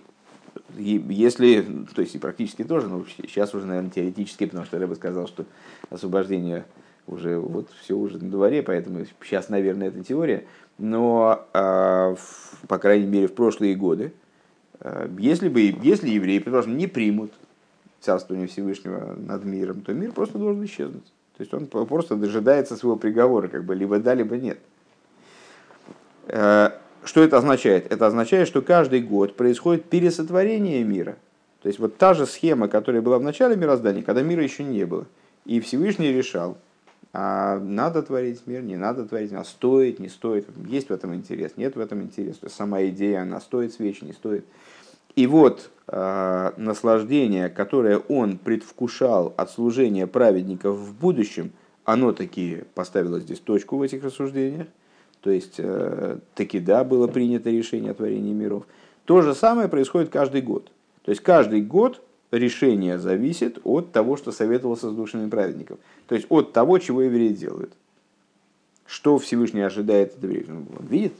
если, 0.76 1.66
то 1.92 2.02
есть 2.02 2.14
и 2.14 2.18
практически 2.18 2.62
тоже, 2.62 2.86
но 2.86 3.04
сейчас 3.16 3.56
уже, 3.56 3.66
наверное, 3.66 3.90
теоретически, 3.90 4.46
потому 4.46 4.66
что 4.66 4.78
я 4.78 4.86
бы 4.86 4.94
сказал, 4.94 5.26
что 5.26 5.46
освобождение 5.90 6.64
уже 7.08 7.40
вот 7.40 7.70
все 7.82 7.96
уже 7.96 8.18
на 8.18 8.30
дворе, 8.30 8.62
поэтому 8.62 9.04
сейчас, 9.20 9.48
наверное, 9.48 9.88
это 9.88 10.04
теория. 10.04 10.44
Но, 10.78 11.44
э, 11.52 12.16
по 12.68 12.78
крайней 12.78 13.06
мере, 13.06 13.26
в 13.26 13.34
прошлые 13.34 13.74
годы, 13.74 14.12
если, 15.18 15.48
бы, 15.48 15.74
если 15.82 16.10
евреи, 16.10 16.38
предположим, 16.38 16.76
не 16.76 16.86
примут 16.86 17.32
царствования 18.00 18.46
Всевышнего 18.46 19.14
над 19.16 19.44
миром, 19.44 19.80
то 19.80 19.92
мир 19.92 20.12
просто 20.12 20.38
должен 20.38 20.64
исчезнуть. 20.64 21.04
То 21.36 21.42
есть 21.42 21.52
он 21.52 21.66
просто 21.66 22.16
дожидается 22.16 22.76
своего 22.76 22.96
приговора, 22.96 23.48
как 23.48 23.64
бы 23.64 23.74
либо 23.74 23.98
да, 23.98 24.14
либо 24.14 24.36
нет. 24.36 24.58
Э, 26.26 26.70
что 27.04 27.22
это 27.22 27.38
означает? 27.38 27.92
Это 27.92 28.06
означает, 28.06 28.46
что 28.46 28.62
каждый 28.62 29.00
год 29.00 29.36
происходит 29.36 29.84
пересотворение 29.86 30.84
мира. 30.84 31.16
То 31.62 31.68
есть 31.68 31.78
вот 31.78 31.96
та 31.96 32.14
же 32.14 32.26
схема, 32.26 32.68
которая 32.68 33.02
была 33.02 33.18
в 33.18 33.22
начале 33.22 33.56
мироздания, 33.56 34.02
когда 34.02 34.22
мира 34.22 34.42
еще 34.42 34.64
не 34.64 34.84
было. 34.84 35.06
И 35.44 35.60
Всевышний 35.60 36.12
решал, 36.12 36.56
а 37.16 37.60
надо 37.60 38.02
творить 38.02 38.44
мир, 38.46 38.62
не 38.62 38.76
надо 38.76 39.06
творить, 39.06 39.32
а 39.32 39.44
стоит, 39.44 40.00
не 40.00 40.08
стоит, 40.08 40.48
есть 40.66 40.88
в 40.88 40.92
этом 40.92 41.14
интерес, 41.14 41.52
нет 41.56 41.76
в 41.76 41.80
этом 41.80 42.02
интерес. 42.02 42.38
То 42.38 42.46
есть 42.46 42.56
сама 42.56 42.84
идея, 42.86 43.22
она 43.22 43.40
стоит 43.40 43.72
свечи, 43.72 44.04
не 44.04 44.12
стоит. 44.12 44.44
И 45.14 45.28
вот 45.28 45.70
э, 45.86 46.52
наслаждение, 46.56 47.50
которое 47.50 47.98
он 47.98 48.36
предвкушал 48.36 49.32
от 49.36 49.48
служения 49.48 50.08
праведников 50.08 50.74
в 50.74 50.92
будущем, 50.98 51.52
оно 51.84 52.12
таки 52.12 52.64
поставило 52.74 53.20
здесь 53.20 53.38
точку 53.38 53.76
в 53.76 53.82
этих 53.82 54.02
рассуждениях. 54.02 54.66
То 55.20 55.30
есть, 55.30 55.54
э, 55.58 56.18
таки 56.34 56.58
да, 56.58 56.82
было 56.82 57.06
принято 57.06 57.48
решение 57.48 57.92
о 57.92 57.94
творении 57.94 58.32
миров. 58.32 58.64
То 59.04 59.22
же 59.22 59.36
самое 59.36 59.68
происходит 59.68 60.10
каждый 60.10 60.42
год. 60.42 60.72
То 61.04 61.12
есть, 61.12 61.22
каждый 61.22 61.60
год 61.60 62.02
решение 62.38 62.98
зависит 62.98 63.58
от 63.64 63.92
того, 63.92 64.16
что 64.16 64.32
советовался 64.32 64.90
с 64.90 64.94
душами 64.94 65.28
праведников. 65.28 65.78
То 66.06 66.14
есть, 66.14 66.26
от 66.30 66.52
того, 66.52 66.78
чего 66.78 67.02
евреи 67.02 67.32
делают 67.32 67.72
что 68.86 69.18
Всевышний 69.18 69.62
ожидает 69.62 70.14
от 70.16 70.22
евреев. 70.22 70.48
Он 70.48 70.86
видит, 70.86 71.14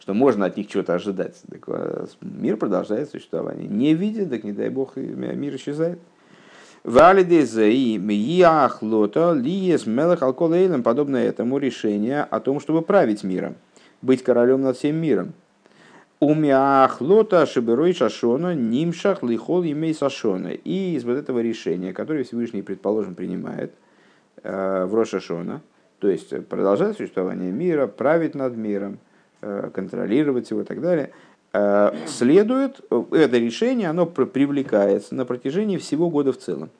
что 0.00 0.14
можно 0.14 0.46
от 0.46 0.56
них 0.56 0.68
чего-то 0.68 0.94
ожидать. 0.94 1.40
Так, 1.50 1.64
а 1.68 2.06
мир 2.20 2.56
продолжает 2.56 3.10
существование. 3.10 3.66
Не 3.66 3.94
видит, 3.94 4.30
так 4.30 4.44
не 4.44 4.52
дай 4.52 4.68
бог, 4.68 4.96
мир 4.96 5.56
исчезает. 5.56 5.98
Подобно 10.82 11.16
этому 11.16 11.58
решение 11.58 12.22
о 12.22 12.40
том, 12.40 12.60
чтобы 12.60 12.82
править 12.82 13.24
миром, 13.24 13.56
быть 14.02 14.22
королем 14.22 14.62
над 14.62 14.76
всем 14.76 14.96
миром. 14.96 15.32
Умяхлота 16.20 17.46
шиберой 17.46 17.92
шашона 17.92 18.52
нимшах 18.52 19.22
лихол 19.22 19.62
имей 19.62 19.94
сашона. 19.94 20.48
И 20.48 20.96
из 20.96 21.04
вот 21.04 21.16
этого 21.16 21.38
решения, 21.38 21.92
которое 21.92 22.24
Всевышний, 22.24 22.62
предположим, 22.62 23.14
принимает 23.14 23.72
э, 24.42 24.84
в 24.84 24.94
Рошашона, 24.96 25.62
то 26.00 26.08
есть 26.08 26.46
продолжать 26.48 26.96
существование 26.96 27.52
мира, 27.52 27.86
править 27.86 28.34
над 28.34 28.56
миром, 28.56 28.98
э, 29.42 29.70
контролировать 29.72 30.50
его 30.50 30.62
и 30.62 30.64
так 30.64 30.80
далее, 30.80 31.12
э, 31.52 31.92
следует, 32.06 32.80
это 32.90 33.38
решение, 33.38 33.88
оно 33.88 34.04
привлекается 34.04 35.14
на 35.14 35.24
протяжении 35.24 35.76
всего 35.76 36.10
года 36.10 36.32
в 36.32 36.38
целом. 36.38 36.70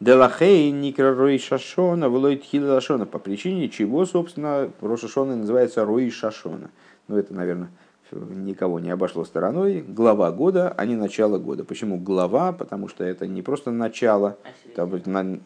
Делахей 0.00 0.70
никра 0.70 1.14
рой 1.14 1.38
шашона, 1.38 2.08
влойт 2.08 2.42
шашона, 2.44 3.06
по 3.06 3.18
причине 3.18 3.68
чего, 3.68 4.06
собственно, 4.06 4.70
Рошашона 4.80 5.36
называется 5.36 5.84
рой 5.84 6.10
шашона. 6.10 6.70
Ну, 7.10 7.18
это, 7.18 7.34
наверное, 7.34 7.70
никого 8.12 8.78
не 8.78 8.88
обошло 8.90 9.24
стороной. 9.24 9.84
Глава 9.86 10.30
года, 10.30 10.72
а 10.76 10.86
не 10.86 10.94
начало 10.94 11.38
года. 11.38 11.64
Почему 11.64 11.98
глава? 11.98 12.52
Потому 12.52 12.86
что 12.86 13.02
это 13.02 13.26
не 13.26 13.42
просто 13.42 13.72
начало. 13.72 14.38
А 14.44 14.76
Там 14.76 14.92
на- 15.06 15.40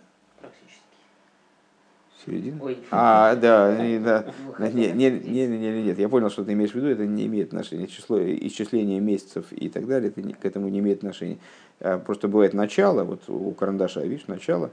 середина. 2.27 2.63
Ой. 2.63 2.77
А, 2.91 3.35
да, 3.37 3.75
да. 3.99 4.27
Ну, 4.59 4.67
Не, 4.73 4.93
не, 4.93 5.11
не, 5.11 5.47
не, 5.47 5.59
не, 5.59 5.83
нет, 5.85 5.99
я 5.99 6.09
понял, 6.11 6.29
что 6.29 6.45
ты 6.45 6.53
имеешь 6.53 6.73
в 6.73 6.75
виду, 6.75 6.89
это 6.89 7.07
не 7.07 7.25
имеет 7.27 7.49
отношения, 7.49 7.87
число, 7.87 8.19
исчисление 8.23 9.01
месяцев 9.01 9.47
и 9.51 9.71
так 9.71 9.87
далее, 9.87 10.13
это 10.15 10.23
к 10.35 10.45
этому 10.45 10.69
не 10.69 10.81
имеет 10.81 10.99
отношения. 10.99 11.39
А, 11.81 11.99
Просто 11.99 12.29
бывает 12.29 12.53
начало, 12.53 13.05
вот 13.05 13.23
у 13.29 13.53
карандаша, 13.53 14.03
видишь, 14.03 14.27
начало, 14.27 14.71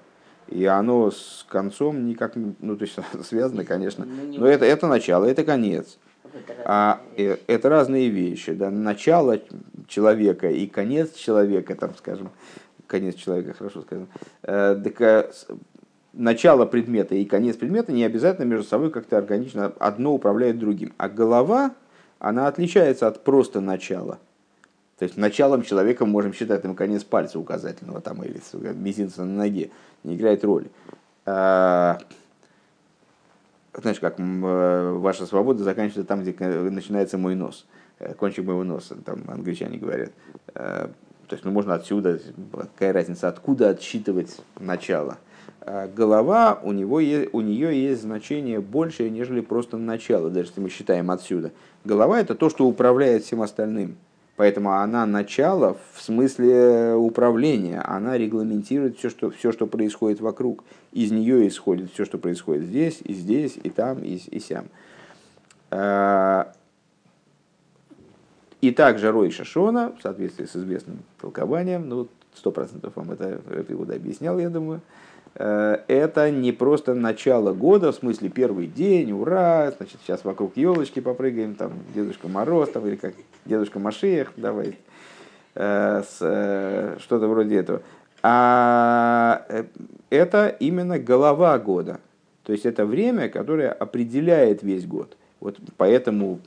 и 0.49 0.65
оно 0.65 1.09
с 1.11 1.45
концом 1.49 2.05
никак, 2.05 2.33
ну, 2.35 2.75
то 2.75 2.83
есть 2.83 2.97
связано, 3.23 3.63
конечно, 3.63 4.05
Ну, 4.05 4.39
но 4.39 4.45
это, 4.45 4.65
это 4.65 4.87
начало, 4.87 5.23
это 5.25 5.45
конец. 5.45 5.97
А 6.65 7.01
э, 7.17 7.37
это 7.47 7.69
разные 7.69 8.09
вещи, 8.09 8.53
да, 8.53 8.69
начало 8.69 9.39
человека 9.87 10.49
и 10.49 10.67
конец 10.67 11.13
человека, 11.13 11.75
там, 11.75 11.95
скажем, 11.97 12.29
конец 12.87 13.15
человека, 13.15 13.53
хорошо 13.53 13.81
сказано, 13.81 14.07
Э, 14.43 14.75
э, 14.83 15.31
начало 16.13 16.65
предмета 16.65 17.15
и 17.15 17.25
конец 17.25 17.55
предмета 17.55 17.91
не 17.91 18.03
обязательно 18.03 18.45
между 18.45 18.65
собой 18.65 18.91
как-то 18.91 19.17
органично 19.17 19.73
одно 19.79 20.13
управляет 20.13 20.59
другим. 20.59 20.93
А 20.97 21.09
голова, 21.09 21.71
она 22.19 22.47
отличается 22.47 23.07
от 23.07 23.23
просто 23.23 23.61
начала. 23.61 24.19
То 24.97 25.05
есть 25.05 25.17
началом 25.17 25.63
человека 25.63 26.05
можем 26.05 26.33
считать 26.33 26.61
там 26.61 26.75
конец 26.75 27.03
пальца 27.03 27.39
указательного 27.39 28.01
там, 28.01 28.23
или 28.23 28.39
мизинца 28.73 29.23
на 29.23 29.35
ноге. 29.35 29.71
Не 30.03 30.15
играет 30.15 30.43
роли. 30.43 30.69
Знаешь, 33.73 33.99
как 33.99 34.19
э, 34.19 34.91
ваша 34.97 35.25
свобода 35.25 35.63
заканчивается 35.63 36.03
там, 36.03 36.21
где 36.21 36.35
э, 36.37 36.69
начинается 36.69 37.17
мой 37.17 37.35
нос, 37.35 37.65
э, 37.99 38.13
кончик 38.15 38.45
моего 38.45 38.65
носа, 38.65 38.97
там 39.05 39.23
англичане 39.27 39.77
говорят. 39.77 40.11
То 40.53 41.35
есть, 41.35 41.45
ну, 41.45 41.51
можно 41.51 41.75
отсюда, 41.75 42.19
какая 42.51 42.91
разница, 42.91 43.29
откуда 43.29 43.69
отсчитывать 43.69 44.41
начало. 44.59 45.17
Голова, 45.95 46.59
у, 46.61 46.73
него, 46.73 46.99
е- 46.99 47.29
у 47.31 47.39
нее 47.39 47.81
есть 47.81 48.01
значение 48.01 48.59
большее, 48.59 49.09
нежели 49.09 49.39
просто 49.39 49.77
начало, 49.77 50.29
даже 50.29 50.49
если 50.49 50.59
мы 50.59 50.69
считаем 50.69 51.09
отсюда. 51.09 51.51
Голова– 51.85 52.19
это 52.21 52.35
то, 52.35 52.49
что 52.49 52.67
управляет 52.67 53.23
всем 53.23 53.41
остальным. 53.41 53.95
Поэтому 54.41 54.71
она 54.71 55.05
начало 55.05 55.77
в 55.93 56.01
смысле 56.01 56.95
управления, 56.95 57.79
она 57.81 58.17
регламентирует 58.17 58.97
все, 58.97 59.11
что, 59.11 59.29
все, 59.29 59.51
что 59.51 59.67
происходит 59.67 60.19
вокруг. 60.19 60.63
Из 60.93 61.11
нее 61.11 61.47
исходит 61.47 61.91
все, 61.93 62.05
что 62.05 62.17
происходит 62.17 62.63
здесь, 62.63 63.01
и 63.03 63.13
здесь, 63.13 63.59
и 63.61 63.69
там, 63.69 63.99
и, 63.99 64.15
и 64.15 64.39
сям. 64.39 64.65
А, 65.69 66.53
И 68.61 68.71
также 68.71 69.11
Рой 69.11 69.29
Шашона, 69.29 69.93
в 69.95 70.01
соответствии 70.01 70.45
с 70.45 70.55
известным 70.55 71.03
толкованием, 71.19 71.87
ну, 71.87 72.07
сто 72.33 72.49
процентов 72.49 72.95
вам 72.95 73.11
это, 73.11 73.39
это 73.47 73.93
объяснял, 73.93 74.39
я 74.39 74.49
думаю, 74.49 74.79
э, 74.79 74.81
это 75.33 76.29
не 76.29 76.51
просто 76.51 76.93
начало 76.93 77.53
года, 77.53 77.91
в 77.91 77.95
смысле 77.95 78.29
первый 78.29 78.67
день, 78.67 79.11
ура, 79.13 79.71
значит, 79.77 79.99
сейчас 80.03 80.25
вокруг 80.25 80.57
елочки 80.57 80.99
попрыгаем, 80.99 81.55
там, 81.55 81.73
Дедушка 81.95 82.27
Мороз, 82.27 82.69
там, 82.69 82.85
или 82.85 82.97
как 82.97 83.13
Дедушка 83.45 83.79
Машех, 83.79 84.33
давай, 84.37 84.77
э, 85.55 86.03
с, 86.03 86.17
э, 86.21 86.97
что-то 86.99 87.27
вроде 87.27 87.55
этого. 87.57 87.81
А 88.23 89.45
э, 89.49 89.65
это 90.09 90.47
именно 90.59 90.99
голова 90.99 91.57
года. 91.57 91.99
То 92.43 92.53
есть 92.53 92.65
это 92.65 92.85
время, 92.85 93.29
которое 93.29 93.71
определяет 93.71 94.63
весь 94.63 94.85
год. 94.85 95.17
Вот 95.39 95.57
поэтому 95.77 96.39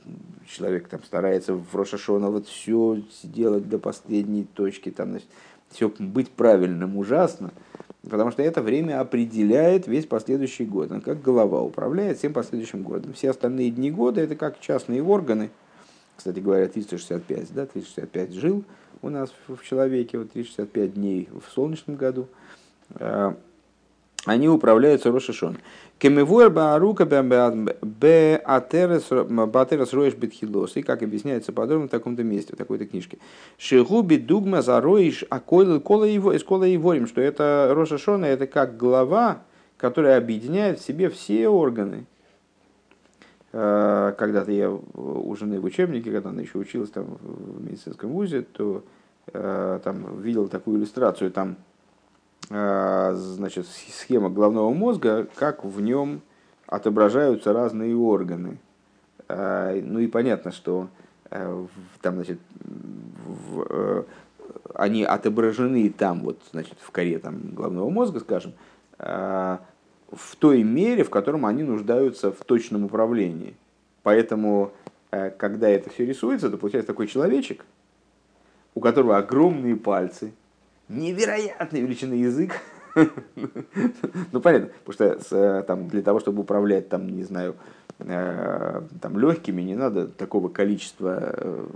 человек 0.47 0.87
там 0.87 1.03
старается 1.03 1.53
в 1.53 1.75
Рошашона 1.75 2.29
вот 2.29 2.47
все 2.47 3.01
сделать 3.23 3.67
до 3.67 3.77
последней 3.77 4.45
точки, 4.45 4.89
там, 4.89 5.11
значит, 5.11 5.27
все 5.69 5.91
быть 5.99 6.29
правильным 6.29 6.97
ужасно, 6.97 7.51
потому 8.09 8.31
что 8.31 8.41
это 8.41 8.61
время 8.61 8.99
определяет 8.99 9.87
весь 9.87 10.05
последующий 10.05 10.65
год. 10.65 10.91
Он 10.91 11.01
как 11.01 11.21
голова 11.21 11.61
управляет 11.61 12.17
всем 12.17 12.33
последующим 12.33 12.83
годом. 12.83 13.13
Все 13.13 13.29
остальные 13.29 13.71
дни 13.71 13.91
года 13.91 14.21
это 14.21 14.35
как 14.35 14.59
частные 14.59 15.03
органы. 15.03 15.49
Кстати 16.15 16.39
говоря, 16.39 16.67
365, 16.67 17.53
да, 17.53 17.65
365 17.65 18.33
жил 18.33 18.63
у 19.01 19.09
нас 19.09 19.33
в 19.47 19.63
человеке, 19.63 20.17
вот 20.17 20.31
365 20.31 20.93
дней 20.93 21.29
в 21.31 21.51
солнечном 21.53 21.95
году. 21.97 22.27
Они 24.25 24.49
управляются 24.49 25.11
Рошашон. 25.11 25.57
Кемевуэр 25.99 26.49
баарука 26.49 27.05
беатерес 27.05 29.11
роеш 29.93 30.15
бетхилос. 30.15 30.77
И 30.77 30.81
как 30.81 31.03
объясняется 31.03 31.53
подробно 31.53 31.87
в 31.87 31.91
таком-то 31.91 32.23
месте, 32.23 32.53
в 32.53 32.57
такой-то 32.57 32.85
книжке. 32.85 33.19
Шигуби 33.57 34.17
дугма 34.17 34.63
зароиш 34.63 35.23
акойл 35.29 35.79
кола 35.79 36.05
его 36.05 36.33
из 36.33 36.43
кола 36.43 36.65
ворим, 36.77 37.07
что 37.07 37.21
это 37.21 37.71
Рошашона, 37.75 38.25
это 38.25 38.47
как 38.47 38.77
глава, 38.77 39.43
которая 39.77 40.17
объединяет 40.17 40.79
в 40.79 40.85
себе 40.85 41.09
все 41.09 41.47
органы. 41.47 42.05
Э, 43.53 44.13
Когда-то 44.17 44.51
я 44.51 44.71
у 44.71 45.35
жены 45.35 45.61
в 45.61 45.65
учебнике, 45.65 46.11
когда 46.11 46.31
она 46.31 46.41
еще 46.41 46.57
училась 46.57 46.89
там 46.89 47.19
в 47.21 47.63
медицинском 47.63 48.09
вузе, 48.09 48.41
то 48.41 48.83
э, 49.31 49.79
там 49.83 50.19
видел 50.19 50.47
такую 50.47 50.79
иллюстрацию, 50.79 51.29
там 51.31 51.57
значит, 52.49 53.67
схема 53.67 54.29
головного 54.29 54.71
мозга, 54.73 55.27
как 55.35 55.63
в 55.63 55.81
нем 55.81 56.21
отображаются 56.67 57.53
разные 57.53 57.95
органы. 57.95 58.59
Э, 59.27 59.81
Ну 59.83 59.99
и 59.99 60.07
понятно, 60.07 60.51
что 60.51 60.87
э, 61.31 61.65
там, 62.01 62.15
значит, 62.15 62.39
в- 62.59 63.65
э, 63.69 64.03
они 64.75 65.03
отображены 65.03 65.89
там, 65.89 66.21
вот, 66.21 66.39
значит, 66.51 66.77
в 66.81 66.91
коре 66.91 67.19
там, 67.19 67.53
головного 67.53 67.89
мозга, 67.89 68.19
скажем, 68.19 68.53
э, 68.99 69.57
в 70.11 70.35
той 70.37 70.63
мере, 70.63 71.03
в 71.03 71.09
котором 71.09 71.45
они 71.45 71.63
нуждаются 71.63 72.31
в 72.31 72.43
точном 72.45 72.85
управлении. 72.85 73.55
Поэтому, 74.03 74.71
э, 75.11 75.31
когда 75.31 75.67
это 75.67 75.89
все 75.89 76.05
рисуется, 76.05 76.49
то 76.49 76.57
получается 76.57 76.87
такой 76.87 77.07
человечек, 77.07 77.65
у 78.75 78.79
которого 78.81 79.17
огромные 79.17 79.75
пальцы, 79.75 80.31
невероятной 80.89 81.81
величины 81.81 82.13
язык. 82.15 82.53
Ну, 84.31 84.39
понятно, 84.39 84.69
потому 84.85 84.93
что 84.93 85.35
э, 85.35 85.63
там, 85.63 85.89
для 85.89 86.01
того, 86.01 86.21
чтобы 86.21 86.41
управлять, 86.41 86.87
там, 86.87 87.09
не 87.09 87.23
знаю, 87.23 87.55
э, 87.99 88.81
там, 89.01 89.19
легкими, 89.19 89.61
не 89.61 89.75
надо 89.75 90.07
такого 90.07 90.47
количества 90.47 91.33
э, 91.37 91.67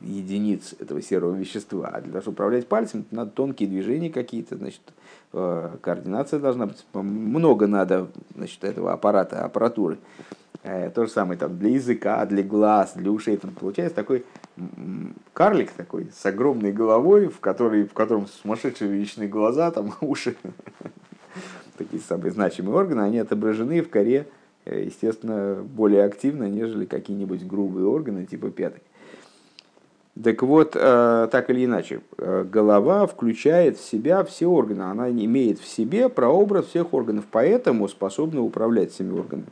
единиц 0.00 0.74
этого 0.80 1.02
серого 1.02 1.34
вещества. 1.34 1.90
А 1.92 2.00
для 2.00 2.12
того, 2.12 2.22
чтобы 2.22 2.34
управлять 2.34 2.66
пальцем, 2.68 3.04
надо 3.10 3.30
тонкие 3.32 3.68
движения 3.68 4.10
какие-то, 4.10 4.56
значит, 4.56 4.80
координация 5.30 6.40
должна 6.40 6.66
быть. 6.66 6.84
Много 6.94 7.66
надо, 7.66 8.08
значит, 8.34 8.64
этого 8.64 8.92
аппарата, 8.92 9.44
аппаратуры. 9.44 9.98
То 10.62 11.06
же 11.06 11.10
самое 11.10 11.38
там 11.38 11.58
для 11.58 11.70
языка, 11.70 12.24
для 12.26 12.42
глаз, 12.42 12.92
для 12.96 13.10
ушей. 13.10 13.36
Там 13.36 13.52
получается 13.52 13.94
такой 13.94 14.24
карлик 15.32 15.72
такой 15.72 16.08
с 16.14 16.24
огромной 16.26 16.72
головой, 16.72 17.28
в, 17.28 17.40
которой, 17.40 17.84
в 17.84 17.92
котором 17.92 18.26
сумасшедшие 18.26 18.90
величины 18.90 19.26
глаза, 19.26 19.70
там 19.70 19.94
уши. 20.00 20.36
Такие 21.78 22.02
самые 22.02 22.32
значимые 22.32 22.76
органы, 22.76 23.00
они 23.00 23.18
отображены 23.18 23.82
в 23.82 23.88
коре, 23.88 24.26
э, 24.64 24.84
естественно, 24.84 25.62
более 25.62 26.04
активно, 26.04 26.44
нежели 26.44 26.84
какие-нибудь 26.84 27.46
грубые 27.46 27.86
органы 27.86 28.26
типа 28.26 28.50
пяток. 28.50 28.82
Так 30.22 30.42
вот, 30.42 30.76
э, 30.76 31.28
так 31.32 31.48
или 31.48 31.64
иначе, 31.64 32.02
э, 32.18 32.44
голова 32.44 33.06
включает 33.06 33.78
в 33.78 33.84
себя 33.84 34.22
все 34.24 34.46
органы, 34.46 34.82
она 34.82 35.10
имеет 35.10 35.58
в 35.58 35.66
себе 35.66 36.10
прообраз 36.10 36.66
всех 36.66 36.92
органов, 36.92 37.24
поэтому 37.30 37.88
способна 37.88 38.42
управлять 38.42 38.92
всеми 38.92 39.18
органами. 39.18 39.48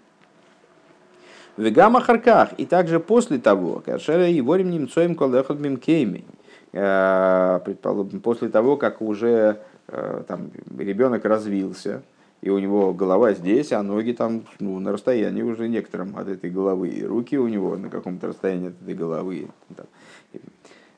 Вегама 1.57 2.01
Харках, 2.01 2.53
и 2.59 2.67
также 2.67 3.01
после 3.01 3.39
того, 3.39 3.83
Кашера 3.85 4.29
и 4.29 4.41
Ворим 4.41 4.71
Немцоем 4.71 5.15
Колехот 5.15 5.59
Мимкейми, 5.59 6.25
предположим, 6.73 8.21
после 8.21 8.49
того, 8.49 8.77
как 8.77 9.03
уже 9.03 9.61
э, 9.89 10.23
там, 10.29 10.51
ребенок 10.79 11.25
развился, 11.25 12.03
и 12.43 12.49
у 12.49 12.59
него 12.59 12.95
голова 12.95 13.33
здесь, 13.35 13.73
а 13.73 13.83
ноги 13.83 14.13
там 14.13 14.45
ну, 14.61 14.79
на 14.79 14.93
расстоянии 14.93 15.43
уже 15.43 15.69
некотором 15.69 16.17
от 16.17 16.29
этой 16.29 16.49
головы, 16.49 16.89
и 16.89 17.05
руки 17.05 17.37
у 17.37 17.49
него 17.49 17.77
на 17.77 17.91
каком-то 17.91 18.29
расстоянии 18.29 18.69
от 18.69 18.81
этой 18.83 18.95
головы. 18.95 19.49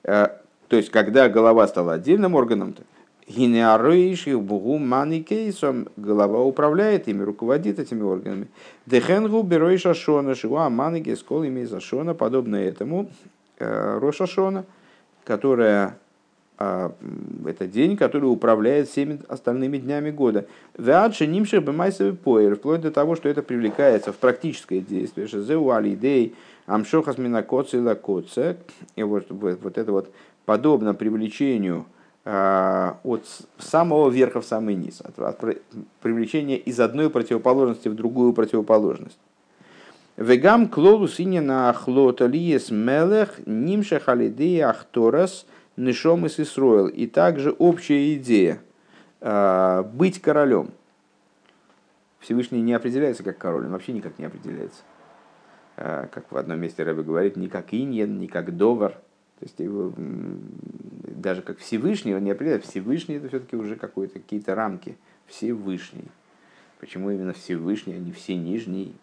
Э, 0.05 0.29
То 0.69 0.77
есть, 0.77 0.91
когда 0.91 1.29
голова 1.29 1.67
стала 1.67 1.95
отдельным 1.95 2.35
органом, 2.35 2.75
то 3.27 3.33
Гинеарыш 3.33 4.27
бугу 4.27 4.79
мани 4.79 5.23
кейсом 5.23 5.89
голова 5.97 6.41
управляет 6.43 7.09
ими, 7.09 7.23
руководит 7.23 7.79
этими 7.79 8.03
органами. 8.03 8.49
Дехенгу 8.87 9.43
берой 9.43 9.79
шашона, 9.79 10.35
шиуа 10.35 10.69
мани 10.69 11.01
гескол 11.01 11.45
имей 11.45 11.67
зашона, 11.67 12.15
подобно 12.15 12.57
этому 12.57 13.11
э, 13.59 13.99
Рошашона, 14.01 14.65
которая 15.25 15.99
а, 16.59 16.93
это 17.47 17.67
день, 17.67 17.97
который 17.97 18.27
управляет 18.27 18.89
всеми 18.89 19.21
остальными 19.29 19.79
днями 19.79 20.11
года. 20.11 20.47
Веадши 20.77 21.27
нимших 21.27 21.65
бемайсовый 21.65 22.15
поэр, 22.15 22.57
вплоть 22.57 22.83
до 22.83 22.91
того, 22.91 23.17
что 23.17 23.29
это 23.29 23.43
привлекается 23.43 24.13
в 24.13 24.17
практическое 24.17 24.81
действие. 24.81 25.27
Шезеу 25.27 25.71
алидей, 25.71 26.35
амшохас 26.67 27.19
минакоца 27.19 27.79
и. 27.79 28.59
И 28.97 29.03
вот, 29.03 29.27
вот 29.31 29.79
это 29.79 29.93
вот 29.93 30.13
подобно 30.45 30.95
привлечению 30.95 31.87
от 32.25 33.27
самого 33.59 34.09
верха 34.09 34.41
в 34.41 34.45
самый 34.45 34.77
низ, 34.77 35.01
от, 35.01 35.19
от 35.19 35.41
привлечения 36.01 36.57
из 36.57 36.79
одной 36.79 37.11
противоположности 37.11 37.89
в 37.89 37.97
другую 37.97 38.33
противоположность. 38.33 39.19
Вегам 40.17 40.69
клолу 40.69 41.09
на 41.19 41.71
ахлота 41.71 42.27
лиес 42.27 42.71
мелех 42.71 43.41
нимша 43.47 43.99
халидея 43.99 44.69
ахторас 44.69 45.47
нишом 45.77 46.27
из 46.27 46.39
Исроил. 46.39 46.87
И 46.87 47.07
также 47.07 47.51
общая 47.53 48.15
идея 48.15 48.61
а, 49.21 49.83
быть 49.83 50.21
королем. 50.21 50.71
Всевышний 52.21 52.61
не 52.61 52.75
определяется 52.75 53.23
как 53.23 53.39
король, 53.39 53.65
он 53.65 53.73
вообще 53.73 53.93
никак 53.93 54.19
не 54.19 54.27
определяется. 54.27 54.83
А, 55.77 56.07
как 56.09 56.31
в 56.31 56.37
одном 56.37 56.61
месте 56.61 56.83
Рэбе 56.83 57.03
говорит, 57.03 57.37
ни 57.37 57.49
как 57.49 57.73
иньен, 57.73 58.19
ни 58.19 58.27
как 58.27 58.57
довар. 58.57 58.99
То 59.43 59.47
есть 59.47 59.59
его, 59.59 59.93
даже 59.97 61.43
как 61.43 61.59
Всевышний, 61.59 62.15
он 62.15 62.23
не 62.23 62.31
определяет. 62.31 62.65
Всевышний 62.65 63.17
это 63.17 63.27
все-таки 63.27 63.57
уже 63.57 63.75
какие-то 63.75 64.21
какие-то 64.21 64.55
рамки. 64.55 64.97
Всевышний. 65.27 66.05
Почему 66.79 67.11
именно 67.11 67.33
Всевышний, 67.33 67.95
а 67.95 67.99
не 67.99 68.13
все 68.13 68.37
нижний? 68.37 68.95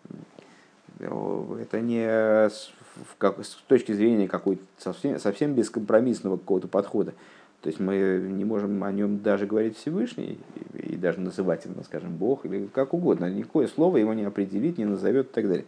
это 0.98 1.82
не 1.82 2.06
с, 2.06 2.72
как, 3.18 3.44
с 3.44 3.56
точки 3.68 3.92
зрения 3.92 4.30
какой-то 4.30 4.64
совсем, 4.78 5.20
совсем 5.20 5.56
бескомпромиссного 5.56 6.38
какого-то 6.38 6.70
подхода. 6.70 7.14
То 7.62 7.68
есть 7.68 7.82
мы 7.82 8.26
не 8.32 8.46
можем 8.46 8.82
о 8.86 8.92
нем 8.94 9.22
даже 9.22 9.46
говорить 9.46 9.76
Всевышний, 9.76 10.40
и, 10.74 10.96
даже 10.96 11.20
называть 11.20 11.66
его, 11.66 11.84
скажем, 11.84 12.16
Бог, 12.16 12.46
или 12.46 12.68
как 12.68 12.94
угодно. 12.94 13.30
Никакое 13.30 13.68
слово 13.68 13.98
его 13.98 14.14
не 14.14 14.24
определит, 14.24 14.78
не 14.78 14.86
назовет 14.86 15.32
и 15.32 15.34
так 15.34 15.50
далее. 15.50 15.66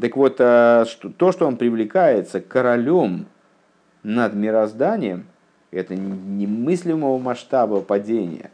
Так 0.00 0.16
вот, 0.16 0.36
а, 0.38 0.86
то, 1.18 1.30
что 1.30 1.46
он 1.46 1.58
привлекается 1.58 2.40
королем 2.40 3.26
над 4.02 4.34
мирозданием, 4.34 5.26
это 5.70 5.94
немыслимого 5.94 7.18
масштаба 7.18 7.80
падения. 7.80 8.50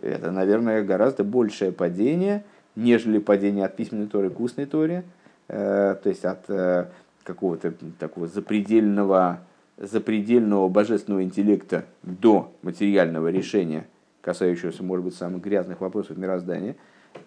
Это, 0.00 0.30
наверное, 0.30 0.82
гораздо 0.82 1.24
большее 1.24 1.72
падение, 1.72 2.44
нежели 2.76 3.18
падение 3.18 3.66
от 3.66 3.76
письменной 3.76 4.06
Торы 4.06 4.30
к 4.30 4.40
устной 4.40 4.66
Торе– 4.66 5.04
Э, 5.48 5.96
то 6.02 6.08
есть 6.08 6.24
от 6.24 6.48
э, 6.48 6.86
какого-то 7.22 7.74
такого 7.98 8.26
запредельного, 8.26 9.40
запредельного 9.76 10.68
божественного 10.68 11.22
интеллекта 11.22 11.84
до 12.02 12.52
материального 12.62 13.28
решения, 13.28 13.86
касающегося, 14.22 14.82
может 14.82 15.04
быть, 15.04 15.14
самых 15.14 15.42
грязных 15.42 15.80
вопросов 15.80 16.16
мироздания, 16.16 16.76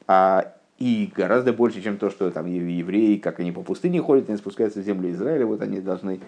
а 0.07 0.53
и 0.79 1.11
гораздо 1.15 1.53
больше, 1.53 1.81
чем 1.81 1.97
то, 1.97 2.09
что 2.09 2.29
там 2.31 2.45
евреи, 2.47 3.17
как 3.17 3.39
они 3.39 3.51
по 3.51 3.61
пустыне 3.61 4.01
ходят, 4.01 4.29
они 4.29 4.37
спускаются 4.37 4.81
в 4.81 4.83
землю 4.83 5.11
Израиля, 5.11 5.45
вот 5.45 5.61
они 5.61 5.79
должны, 5.79 6.19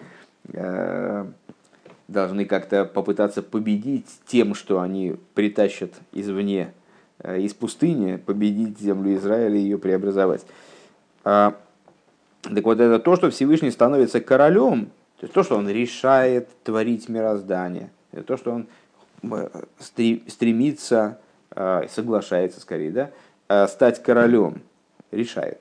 должны 2.08 2.44
как-то 2.44 2.84
попытаться 2.84 3.42
победить 3.42 4.06
тем, 4.26 4.54
что 4.54 4.80
они 4.80 5.16
притащат 5.34 5.92
извне, 6.12 6.72
из 7.24 7.54
пустыни, 7.54 8.16
победить 8.16 8.80
землю 8.80 9.14
Израиля 9.14 9.56
и 9.56 9.62
ее 9.62 9.78
преобразовать. 9.78 10.44
А 11.22 11.54
так 12.42 12.64
вот, 12.64 12.80
это 12.80 12.98
то, 12.98 13.16
что 13.16 13.30
Всевышний 13.30 13.70
становится 13.70 14.20
королем, 14.20 14.86
то 15.18 15.24
есть 15.24 15.34
то, 15.34 15.42
что 15.42 15.56
он 15.56 15.68
решает 15.68 16.48
творить 16.64 17.08
мироздание, 17.08 17.90
это 18.12 18.22
то, 18.22 18.36
что 18.38 18.52
он 18.52 18.66
э, 19.22 19.48
стремится, 19.78 21.18
э, 21.50 21.86
соглашается 21.90 22.60
скорее, 22.60 22.90
да, 22.90 23.10
э, 23.48 23.66
стать 23.68 24.02
королем, 24.02 24.62
решает, 25.10 25.58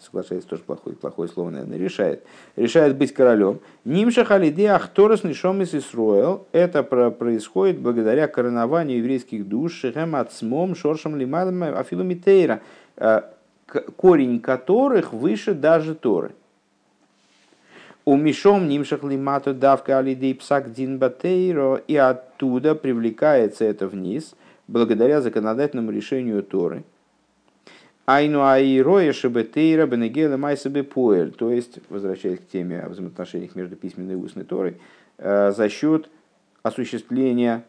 соглашается 0.00 0.48
тоже 0.48 0.62
плохое, 0.62 0.96
плохое 0.96 1.28
слово, 1.28 1.50
наверное, 1.50 1.78
решает, 1.78 2.24
решает 2.56 2.96
быть 2.96 3.12
королем. 3.12 3.60
Нимша 3.84 4.24
халиде 4.24 4.70
ахторос 4.70 5.24
нишом 5.24 5.62
из 5.62 5.74
Исруэл, 5.74 6.46
это 6.52 6.82
происходит 6.82 7.78
благодаря 7.78 8.28
коронованию 8.28 8.98
еврейских 8.98 9.48
душ, 9.48 9.74
шехем 9.74 10.16
ацмом, 10.16 10.74
шоршам 10.74 11.16
лимадам, 11.16 11.62
афилумитейра, 11.62 12.60
корень 13.96 14.40
которых 14.40 15.12
выше 15.12 15.54
даже 15.54 15.94
Торы. 15.94 16.32
У 18.06 18.16
Мишом 18.16 18.66
Нимшах 18.66 19.04
Лимату 19.04 19.54
давка 19.54 19.98
алидей 19.98 20.34
псак 20.34 20.72
дин 20.72 20.98
батейро, 20.98 21.82
и 21.86 21.96
оттуда 21.96 22.74
привлекается 22.74 23.64
это 23.64 23.86
вниз, 23.86 24.34
благодаря 24.66 25.20
законодательному 25.20 25.90
решению 25.90 26.42
Торы. 26.42 26.82
Айну 28.12 28.42
аироя 28.42 29.12
шебетейра 29.12 29.86
бенегела 29.86 30.36
майсабе 30.36 30.82
поэль, 30.82 31.30
то 31.30 31.52
есть, 31.52 31.78
возвращаясь 31.90 32.40
к 32.40 32.48
теме 32.48 32.80
о 32.80 32.88
взаимоотношениях 32.88 33.54
между 33.54 33.76
письменной 33.76 34.14
и 34.14 34.16
устной 34.16 34.42
Торой, 34.42 34.78
э, 35.18 35.52
за 35.52 35.68
счет 35.68 36.08
осуществления 36.64 37.62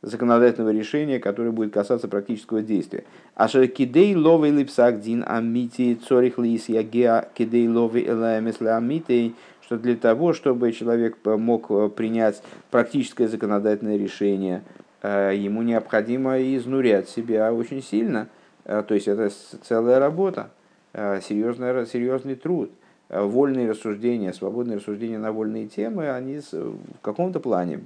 законодательного 0.00 0.70
решения, 0.70 1.18
которое 1.18 1.50
будет 1.50 1.72
касаться 1.72 2.06
практического 2.06 2.62
действия. 2.62 3.02
А 3.34 3.48
кидей 3.48 4.14
ловый 4.14 4.50
липсак 4.50 5.00
дин 5.00 5.24
амити 5.26 5.98
цорих 6.06 6.38
лис 6.38 6.68
ягеа 6.68 7.28
кидей 7.34 7.66
элаемес 7.66 8.60
амитей, 8.60 9.34
что 9.62 9.78
для 9.78 9.96
того, 9.96 10.32
чтобы 10.32 10.70
человек 10.70 11.18
мог 11.24 11.72
э, 11.72 11.88
принять 11.88 12.40
практическое 12.70 13.26
законодательное 13.26 13.96
решение, 13.96 14.62
э, 15.02 15.32
ему 15.34 15.62
необходимо 15.62 16.40
изнурять 16.40 17.08
себя 17.08 17.52
очень 17.52 17.82
сильно. 17.82 18.28
Э, 18.64 18.82
то 18.86 18.94
есть 18.94 19.08
это 19.08 19.30
целая 19.62 19.98
работа, 19.98 20.50
серьезный, 20.94 21.86
серьезный 21.86 22.34
труд. 22.34 22.70
Вольные 23.08 23.70
рассуждения, 23.70 24.32
свободные 24.32 24.78
рассуждения 24.78 25.18
на 25.18 25.32
вольные 25.32 25.68
темы, 25.68 26.10
они 26.10 26.40
в 26.50 27.00
каком-то 27.02 27.40
плане 27.40 27.80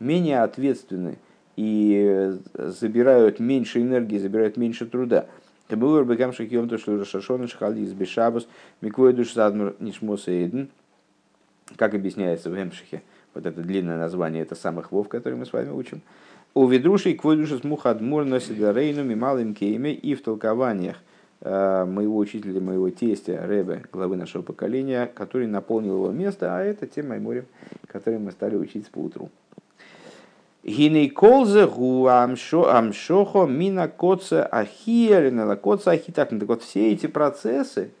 менее 0.00 0.42
ответственны 0.42 1.18
и 1.56 2.34
забирают 2.54 3.40
меньше 3.40 3.82
энергии, 3.82 4.16
забирают 4.16 4.56
меньше 4.56 4.86
труда. 4.86 5.26
Как 11.76 11.94
объясняется 11.94 12.48
в 12.48 12.54
Эмшихе, 12.54 13.02
вот 13.34 13.44
это 13.44 13.60
длинное 13.60 13.98
название, 13.98 14.42
это 14.42 14.54
самых 14.54 14.92
вов, 14.92 15.08
которые 15.08 15.38
мы 15.38 15.44
с 15.44 15.52
вами 15.52 15.70
учим. 15.70 16.00
У 16.58 16.66
ведрушей 16.66 17.14
квойдуши 17.14 17.58
смухадмур 17.58 18.24
носит 18.24 18.58
рейну 18.58 19.04
мималым 19.04 19.54
кейме 19.54 19.94
и 19.94 20.16
в 20.16 20.22
толкованиях 20.22 20.96
э, 21.40 21.84
моего 21.84 22.16
учителя, 22.16 22.60
моего 22.60 22.90
тестя, 22.90 23.46
Ребе, 23.46 23.84
главы 23.92 24.16
нашего 24.16 24.42
поколения, 24.42 25.06
который 25.14 25.46
наполнил 25.46 25.94
его 25.94 26.10
место, 26.10 26.56
а 26.56 26.60
это 26.64 26.88
те 26.88 27.04
майморим, 27.04 27.44
которые 27.86 28.18
мы 28.18 28.32
стали 28.32 28.56
учить 28.56 28.90
по 28.90 28.98
утру. 28.98 29.30
Гиней 30.64 31.10
колзе 31.10 31.68
гу 31.68 32.08
амшохо 32.08 33.46
мина 33.46 33.86
коца 33.86 34.44
ахиерина 34.44 35.54
коца 35.54 35.92
ахитак. 35.92 36.30
Так 36.30 36.48
вот 36.48 36.64
все 36.64 36.90
эти 36.90 37.06
процессы, 37.06 37.92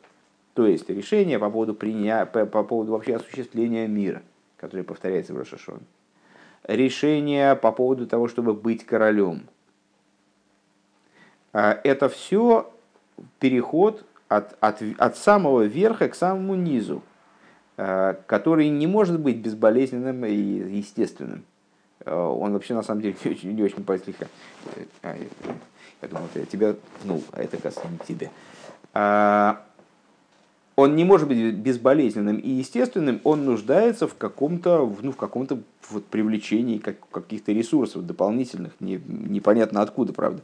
то 0.54 0.66
есть 0.66 0.90
решения 0.90 1.38
по 1.38 1.48
поводу, 1.48 1.74
приня... 1.74 2.26
по, 2.26 2.44
по 2.44 2.64
поводу 2.64 2.90
вообще 2.90 3.14
осуществления 3.14 3.86
мира, 3.86 4.20
которое 4.56 4.82
повторяется 4.82 5.32
в 5.32 5.38
Рошашон, 5.38 5.78
решения 6.68 7.56
по 7.56 7.72
поводу 7.72 8.06
того, 8.06 8.28
чтобы 8.28 8.54
быть 8.54 8.84
королем, 8.86 9.48
а, 11.52 11.80
это 11.82 12.08
все 12.08 12.70
переход 13.40 14.04
от, 14.28 14.56
от, 14.60 14.82
от 14.98 15.16
самого 15.16 15.62
верха 15.62 16.08
к 16.08 16.14
самому 16.14 16.54
низу, 16.54 17.02
а, 17.76 18.14
который 18.26 18.68
не 18.68 18.86
может 18.86 19.18
быть 19.18 19.38
безболезненным 19.38 20.24
и 20.24 20.34
естественным. 20.34 21.44
Э, 22.04 22.14
он 22.14 22.52
вообще 22.52 22.74
на 22.74 22.82
самом 22.82 23.00
деле 23.00 23.16
не 23.24 23.30
очень, 23.30 23.52
не 23.52 23.62
очень 23.62 23.84
слегка. 24.04 24.26
А, 25.02 25.16
я 26.02 26.08
думал, 26.08 26.28
я 26.34 26.44
тебя 26.44 26.76
ну, 27.04 27.22
а 27.32 27.42
это, 27.42 27.56
кажется, 27.56 27.88
не 27.88 27.98
тебе. 28.06 28.30
Он 30.78 30.94
не 30.94 31.04
может 31.04 31.26
быть 31.26 31.54
безболезненным 31.54 32.36
и 32.36 32.50
естественным, 32.50 33.20
он 33.24 33.44
нуждается 33.44 34.06
в 34.06 34.14
каком-то 34.14 34.92
ну, 35.02 35.12
в 35.12 35.16
каком-то 35.16 35.58
вот 35.90 36.04
привлечении 36.06 36.78
как, 36.78 36.96
каких-то 37.10 37.52
ресурсов 37.52 38.06
дополнительных, 38.06 38.72
не, 38.78 39.00
непонятно 39.08 39.82
откуда, 39.82 40.12
правда. 40.12 40.40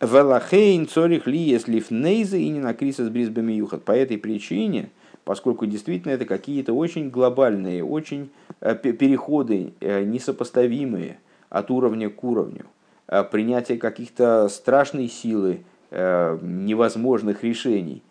Велахейн 0.00 0.88
цорих 0.88 1.26
ли 1.26 1.38
если 1.38 1.80
фнейза 1.80 2.36
и 2.36 2.48
не 2.48 2.60
на 2.60 2.72
крисас 2.72 3.08
бризбами 3.08 3.52
юхат. 3.52 3.82
По 3.84 3.92
этой 3.92 4.16
причине, 4.16 4.90
поскольку 5.24 5.66
действительно 5.66 6.12
это 6.12 6.24
какие-то 6.24 6.72
очень 6.72 7.10
глобальные, 7.10 7.84
очень 7.84 8.30
Э, 8.60 8.74
переходы 8.74 9.72
э, 9.80 10.02
несопоставимые 10.02 11.18
от 11.48 11.70
уровня 11.70 12.10
к 12.10 12.24
уровню, 12.24 12.66
э, 13.06 13.22
принятие 13.22 13.78
каких-то 13.78 14.48
страшной 14.48 15.08
силы, 15.08 15.60
невозможных 15.90 17.44
решений. 17.44 18.02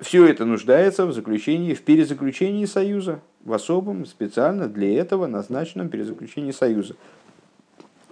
Все 0.00 0.26
это 0.26 0.44
нуждается 0.44 1.06
в 1.06 1.12
заключении, 1.12 1.74
в 1.74 1.82
перезаключении 1.82 2.66
союза, 2.66 3.20
в 3.44 3.52
особом, 3.52 4.06
специально 4.06 4.68
для 4.68 4.96
этого 4.96 5.26
назначенном 5.26 5.88
перезаключении 5.88 6.52
союза. 6.52 6.94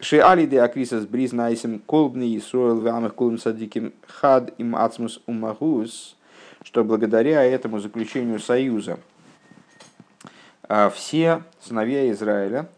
Шиали 0.01 0.47
де 0.47 0.61
аквисас 0.61 1.07
бриз 1.07 1.33
найсим 1.33 1.79
колбный 1.79 2.37
Исруэл 2.37 2.81
вамых 2.81 3.15
колым 3.15 3.39
садиким 3.39 3.95
хад 4.07 4.53
им 4.59 4.75
ацмус 4.75 5.23
умагус, 5.27 6.17
что 6.65 6.85
благодаря 6.85 7.43
этому 7.45 7.79
заключению 7.79 8.41
союза 8.41 8.99
а, 10.69 10.91
все 10.91 11.45
сыновья 11.61 12.11
Израиля, 12.11 12.69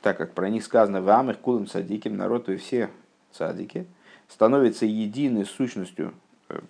так 0.00 0.16
как 0.16 0.32
про 0.32 0.48
них 0.48 0.64
сказано 0.64 1.02
вамых 1.02 1.40
колым 1.40 1.66
садиким, 1.66 2.16
народ 2.16 2.48
и 2.48 2.56
все 2.56 2.88
садики, 3.32 3.86
становятся 4.28 4.86
единой 4.86 5.44
сущностью 5.44 6.14
э, 6.48 6.60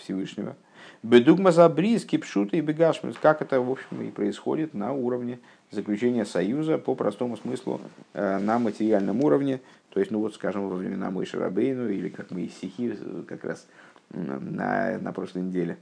Всевышнего. 0.00 0.56
Бедугма 1.02 1.52
за 1.52 1.68
бриз, 1.68 2.04
кипшута 2.04 2.56
и 2.56 2.60
бегашмус, 2.60 3.16
как 3.20 3.40
это, 3.40 3.60
в 3.60 3.70
общем, 3.70 4.02
и 4.02 4.10
происходит 4.10 4.74
на 4.74 4.92
уровне 4.92 5.38
заключения 5.70 6.24
союза 6.24 6.78
по 6.78 6.94
простому 6.94 7.36
смыслу 7.36 7.80
э, 8.14 8.38
на 8.38 8.58
материальном 8.58 9.22
уровне, 9.22 9.60
то 9.90 10.00
есть, 10.00 10.10
ну 10.10 10.18
вот, 10.20 10.34
скажем, 10.34 10.68
во 10.68 10.76
времена 10.76 11.10
Мой 11.10 11.24
Шарабейну, 11.24 11.88
или 11.88 12.08
как 12.08 12.30
мы 12.30 12.48
стихи 12.48 12.96
э, 12.98 13.22
как 13.28 13.44
раз 13.44 13.66
на, 14.10 14.98
на 14.98 15.12
прошлой 15.12 15.42
неделе 15.42 15.78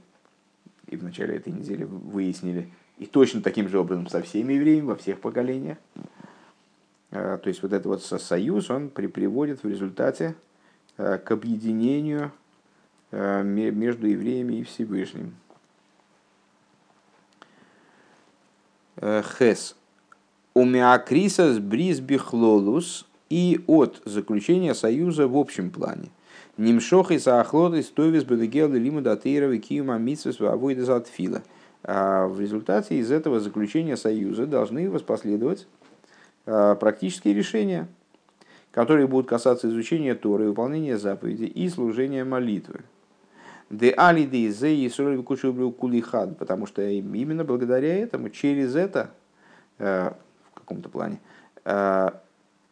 и 0.87 0.95
в 0.97 1.03
начале 1.03 1.37
этой 1.37 1.51
недели 1.51 1.83
выяснили, 1.83 2.69
и 2.97 3.05
точно 3.05 3.41
таким 3.41 3.69
же 3.69 3.79
образом 3.79 4.07
со 4.07 4.21
всеми 4.21 4.53
евреями 4.53 4.87
во 4.87 4.95
всех 4.95 5.19
поколениях. 5.19 5.77
Э, 7.11 7.39
то 7.41 7.47
есть 7.47 7.63
вот 7.63 7.73
этот 7.73 7.87
вот 7.87 8.03
союз, 8.03 8.69
он 8.69 8.89
при, 8.89 9.07
приводит 9.07 9.63
в 9.63 9.67
результате 9.67 10.35
к 10.95 11.29
объединению 11.29 12.31
между 13.11 14.07
евреями 14.07 14.55
и 14.55 14.63
Всевышним. 14.63 15.35
Хес. 18.99 19.75
Умеакрисас 20.53 21.59
бризбихлолус 21.59 23.05
и 23.29 23.63
от 23.67 24.01
заключения 24.05 24.73
союза 24.73 25.27
в 25.27 25.37
общем 25.37 25.69
плане. 25.69 26.09
Нимшох 26.57 27.11
и 27.11 27.19
саахлот 27.19 27.75
и 27.75 27.83
стовис 27.83 28.23
бедегел 28.23 28.73
лима 28.73 29.01
датейрова 29.01 29.57
киума 29.57 29.97
митсвес 29.97 30.39
вавойда 30.39 30.85
затфила. 30.85 31.43
А 31.83 32.27
в 32.27 32.41
результате 32.41 32.95
из 32.95 33.11
этого 33.11 33.39
заключения 33.39 33.95
союза 33.95 34.47
должны 34.47 34.89
воспоследовать 34.89 35.67
а, 36.47 36.73
практические 36.75 37.35
решения, 37.35 37.87
которые 38.71 39.05
будут 39.07 39.29
касаться 39.29 39.69
изучения 39.69 40.15
Торы, 40.15 40.47
выполнения 40.49 40.97
заповедей 40.97 41.45
и 41.45 41.69
служения 41.69 42.23
молитвы. 42.23 42.81
Де 43.69 43.91
алиды 43.91 44.49
зе 44.49 44.73
и 44.75 44.89
потому 46.37 46.65
что 46.67 46.81
именно 46.87 47.43
благодаря 47.43 47.95
этому, 47.95 48.29
через 48.29 48.75
это, 48.75 49.11
Э, 49.79 50.11
в 50.51 50.59
каком-то 50.59 50.89
плане, 50.89 51.19
э, 51.63 52.09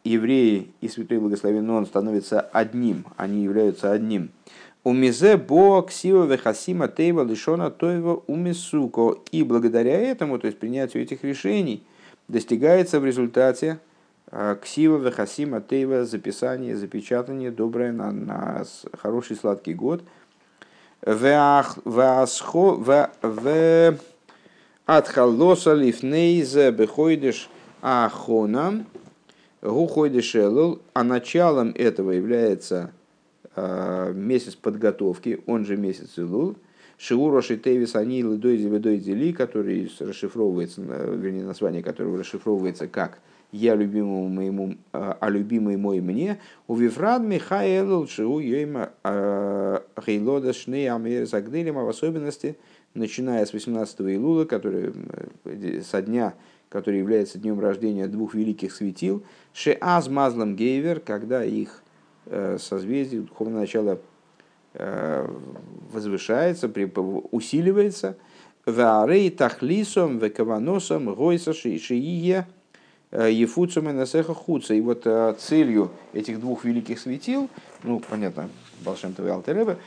евреи 0.02 0.72
и 0.80 0.88
святой 0.88 1.18
благословенный 1.18 1.74
он 1.74 1.86
становятся 1.86 2.40
одним, 2.40 3.06
они 3.16 3.44
являются 3.44 3.92
одним. 3.92 4.30
Умизе 4.82 5.36
бо 5.36 5.82
ксива 5.82 6.24
вехасима 6.24 6.88
тейва 6.88 7.22
лишона 7.22 7.70
тойва 7.70 8.22
умисуко. 8.26 9.18
И 9.30 9.44
благодаря 9.44 10.00
этому, 10.00 10.38
то 10.38 10.46
есть 10.46 10.58
принятию 10.58 11.02
этих 11.02 11.22
решений, 11.22 11.84
достигается 12.26 12.98
в 12.98 13.04
результате 13.04 13.78
э, 14.32 14.56
ксива 14.60 14.98
вехасима 14.98 15.60
тейва 15.60 16.04
записание, 16.04 16.76
запечатание, 16.76 17.52
доброе 17.52 17.92
на, 17.92 18.10
на 18.10 18.64
хороший 18.98 19.36
сладкий 19.36 19.74
год. 19.74 20.02
Атхалоса 24.86 25.72
лифнейзе 25.72 26.70
бехойдеш 26.72 27.48
ахона. 27.80 28.84
Гухойдеш 29.62 30.34
элул, 30.34 30.80
а 30.94 31.04
началом 31.04 31.72
этого 31.76 32.10
является 32.10 32.92
э, 33.54 34.12
месяц 34.14 34.54
подготовки, 34.54 35.40
он 35.46 35.64
же 35.64 35.76
месяц 35.76 36.18
Илул, 36.18 36.56
Шиуроши 36.98 37.56
Тевис 37.56 37.96
Ани 37.96 38.22
Лидойзи 38.22 38.68
Ведойзи 38.68 39.10
Ли, 39.10 39.32
который 39.32 39.90
расшифровывается, 39.98 40.82
вернее, 40.82 41.44
название 41.44 41.82
которого 41.82 42.18
расшифровывается 42.18 42.86
как 42.86 43.18
«Я 43.52 43.74
любимому 43.74 44.28
моему, 44.28 44.76
а 44.92 45.28
любимый 45.28 45.76
мой 45.76 46.00
мне», 46.00 46.38
у 46.66 46.74
Вифрад 46.74 47.22
Михаэлу 47.22 48.06
Шиу 48.06 48.38
Йойма 48.38 48.90
Хейлода 50.04 50.52
Шней 50.52 50.90
Амир 50.90 51.26
Загдылима 51.26 51.84
в 51.84 51.88
особенности– 51.88 52.56
начиная 52.96 53.44
с 53.44 53.52
18 53.52 54.00
Илула, 54.00 54.44
который, 54.44 54.92
э, 55.44 55.80
со 55.82 56.02
дня, 56.02 56.34
который 56.68 56.98
является 56.98 57.38
днем 57.38 57.60
рождения 57.60 58.08
двух 58.08 58.34
великих 58.34 58.74
светил, 58.74 59.22
Шеаз 59.52 60.08
Мазлам 60.08 60.56
Гейвер, 60.56 61.00
когда 61.00 61.44
их 61.44 61.82
э, 62.26 62.58
созвездие, 62.58 63.22
духовное 63.22 63.60
начало 63.60 64.00
э, 64.74 65.28
возвышается, 65.92 66.70
усиливается, 67.30 68.16
Ваарей 68.64 69.30
Тахлисом, 69.30 70.18
Векаваносом, 70.18 71.14
Гойса 71.14 71.52
Шиие, 71.52 72.48
Ефуцум 73.12 73.88
и 73.88 73.92
Насеха 73.92 74.34
Хуца. 74.34 74.74
И 74.74 74.80
вот 74.80 75.06
целью 75.38 75.90
этих 76.12 76.40
двух 76.40 76.64
великих 76.64 76.98
светил, 76.98 77.48
ну, 77.82 78.00
понятно, 78.00 78.48
Балшемтова 78.84 79.26
и 79.26 79.30
Алтереба, 79.30 79.78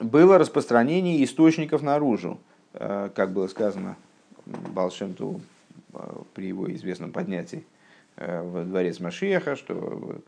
было 0.00 0.38
распространение 0.38 1.22
источников 1.24 1.82
наружу, 1.82 2.38
э, 2.72 3.10
как 3.14 3.32
было 3.32 3.46
сказано 3.46 3.96
Балшемту 4.46 5.40
э, 5.92 5.98
при 6.34 6.48
его 6.48 6.72
известном 6.74 7.12
поднятии 7.12 7.64
э, 8.16 8.42
в 8.42 8.64
дворец 8.64 9.00
Машиаха, 9.00 9.56
что 9.56 10.20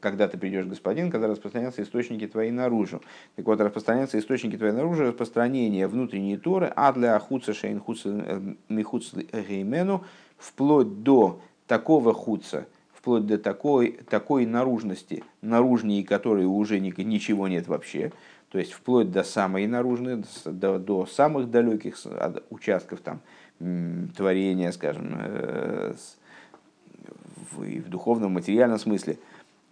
когда 0.00 0.28
ты 0.28 0.38
придешь, 0.38 0.66
господин, 0.66 1.10
когда 1.10 1.28
распространятся 1.28 1.82
источники 1.82 2.26
твои 2.26 2.50
наружу. 2.50 3.02
Так 3.36 3.46
вот, 3.46 3.60
распространятся 3.60 4.18
источники 4.18 4.56
твои 4.56 4.72
наружу, 4.72 5.04
распространение 5.04 5.86
внутренней 5.88 6.36
Торы, 6.36 6.72
а 6.74 6.92
для 6.92 7.16
ахуца 7.16 7.54
шейн 7.54 7.80
хуца 7.80 8.42
михуц 8.68 9.12
геймену, 9.14 10.04
вплоть 10.38 11.02
до 11.02 11.40
такого 11.66 12.12
хуца, 12.12 12.66
вплоть 12.92 13.26
до 13.26 13.38
такой, 13.38 13.98
такой 14.08 14.46
наружности, 14.46 15.24
наружней 15.40 16.04
которой 16.04 16.44
уже 16.44 16.80
ничего 16.80 17.48
нет 17.48 17.66
вообще, 17.68 18.12
то 18.50 18.58
есть 18.58 18.72
вплоть 18.72 19.10
до 19.10 19.24
самой 19.24 19.66
наружной, 19.66 20.22
до, 20.44 20.78
до 20.78 21.06
самых 21.06 21.50
далеких 21.50 21.96
участков 22.50 23.00
там, 23.00 23.20
творения, 24.14 24.72
скажем, 24.72 25.14
э, 25.18 25.94
в, 27.52 27.60
в 27.60 27.88
духовном, 27.88 28.32
материальном 28.32 28.78
смысле. 28.78 29.18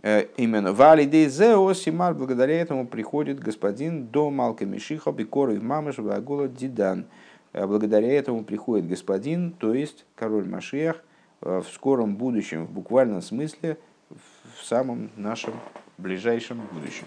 Э, 0.02 0.26
именно 0.36 0.72
Валидей 0.72 1.28
Зео 1.28 1.74
Симар, 1.74 2.14
благодаря 2.14 2.60
этому 2.60 2.86
приходит 2.86 3.38
господин 3.38 4.06
до 4.06 4.30
Малка 4.30 4.64
Мишиха, 4.64 5.12
Бикоры 5.12 5.58
в 5.58 5.62
Мамыш, 5.62 5.98
Вагула 5.98 6.48
Дидан. 6.48 7.04
Э, 7.52 7.66
благодаря 7.66 8.10
этому 8.12 8.44
приходит 8.44 8.88
господин, 8.88 9.52
то 9.52 9.74
есть 9.74 10.06
король 10.14 10.48
Машиах, 10.48 11.02
в 11.42 11.64
скором 11.72 12.16
будущем, 12.16 12.66
в 12.66 12.70
буквальном 12.70 13.22
смысле, 13.22 13.78
в 14.10 14.62
самом 14.62 15.10
нашем 15.16 15.54
ближайшем 15.96 16.60
будущем. 16.70 17.06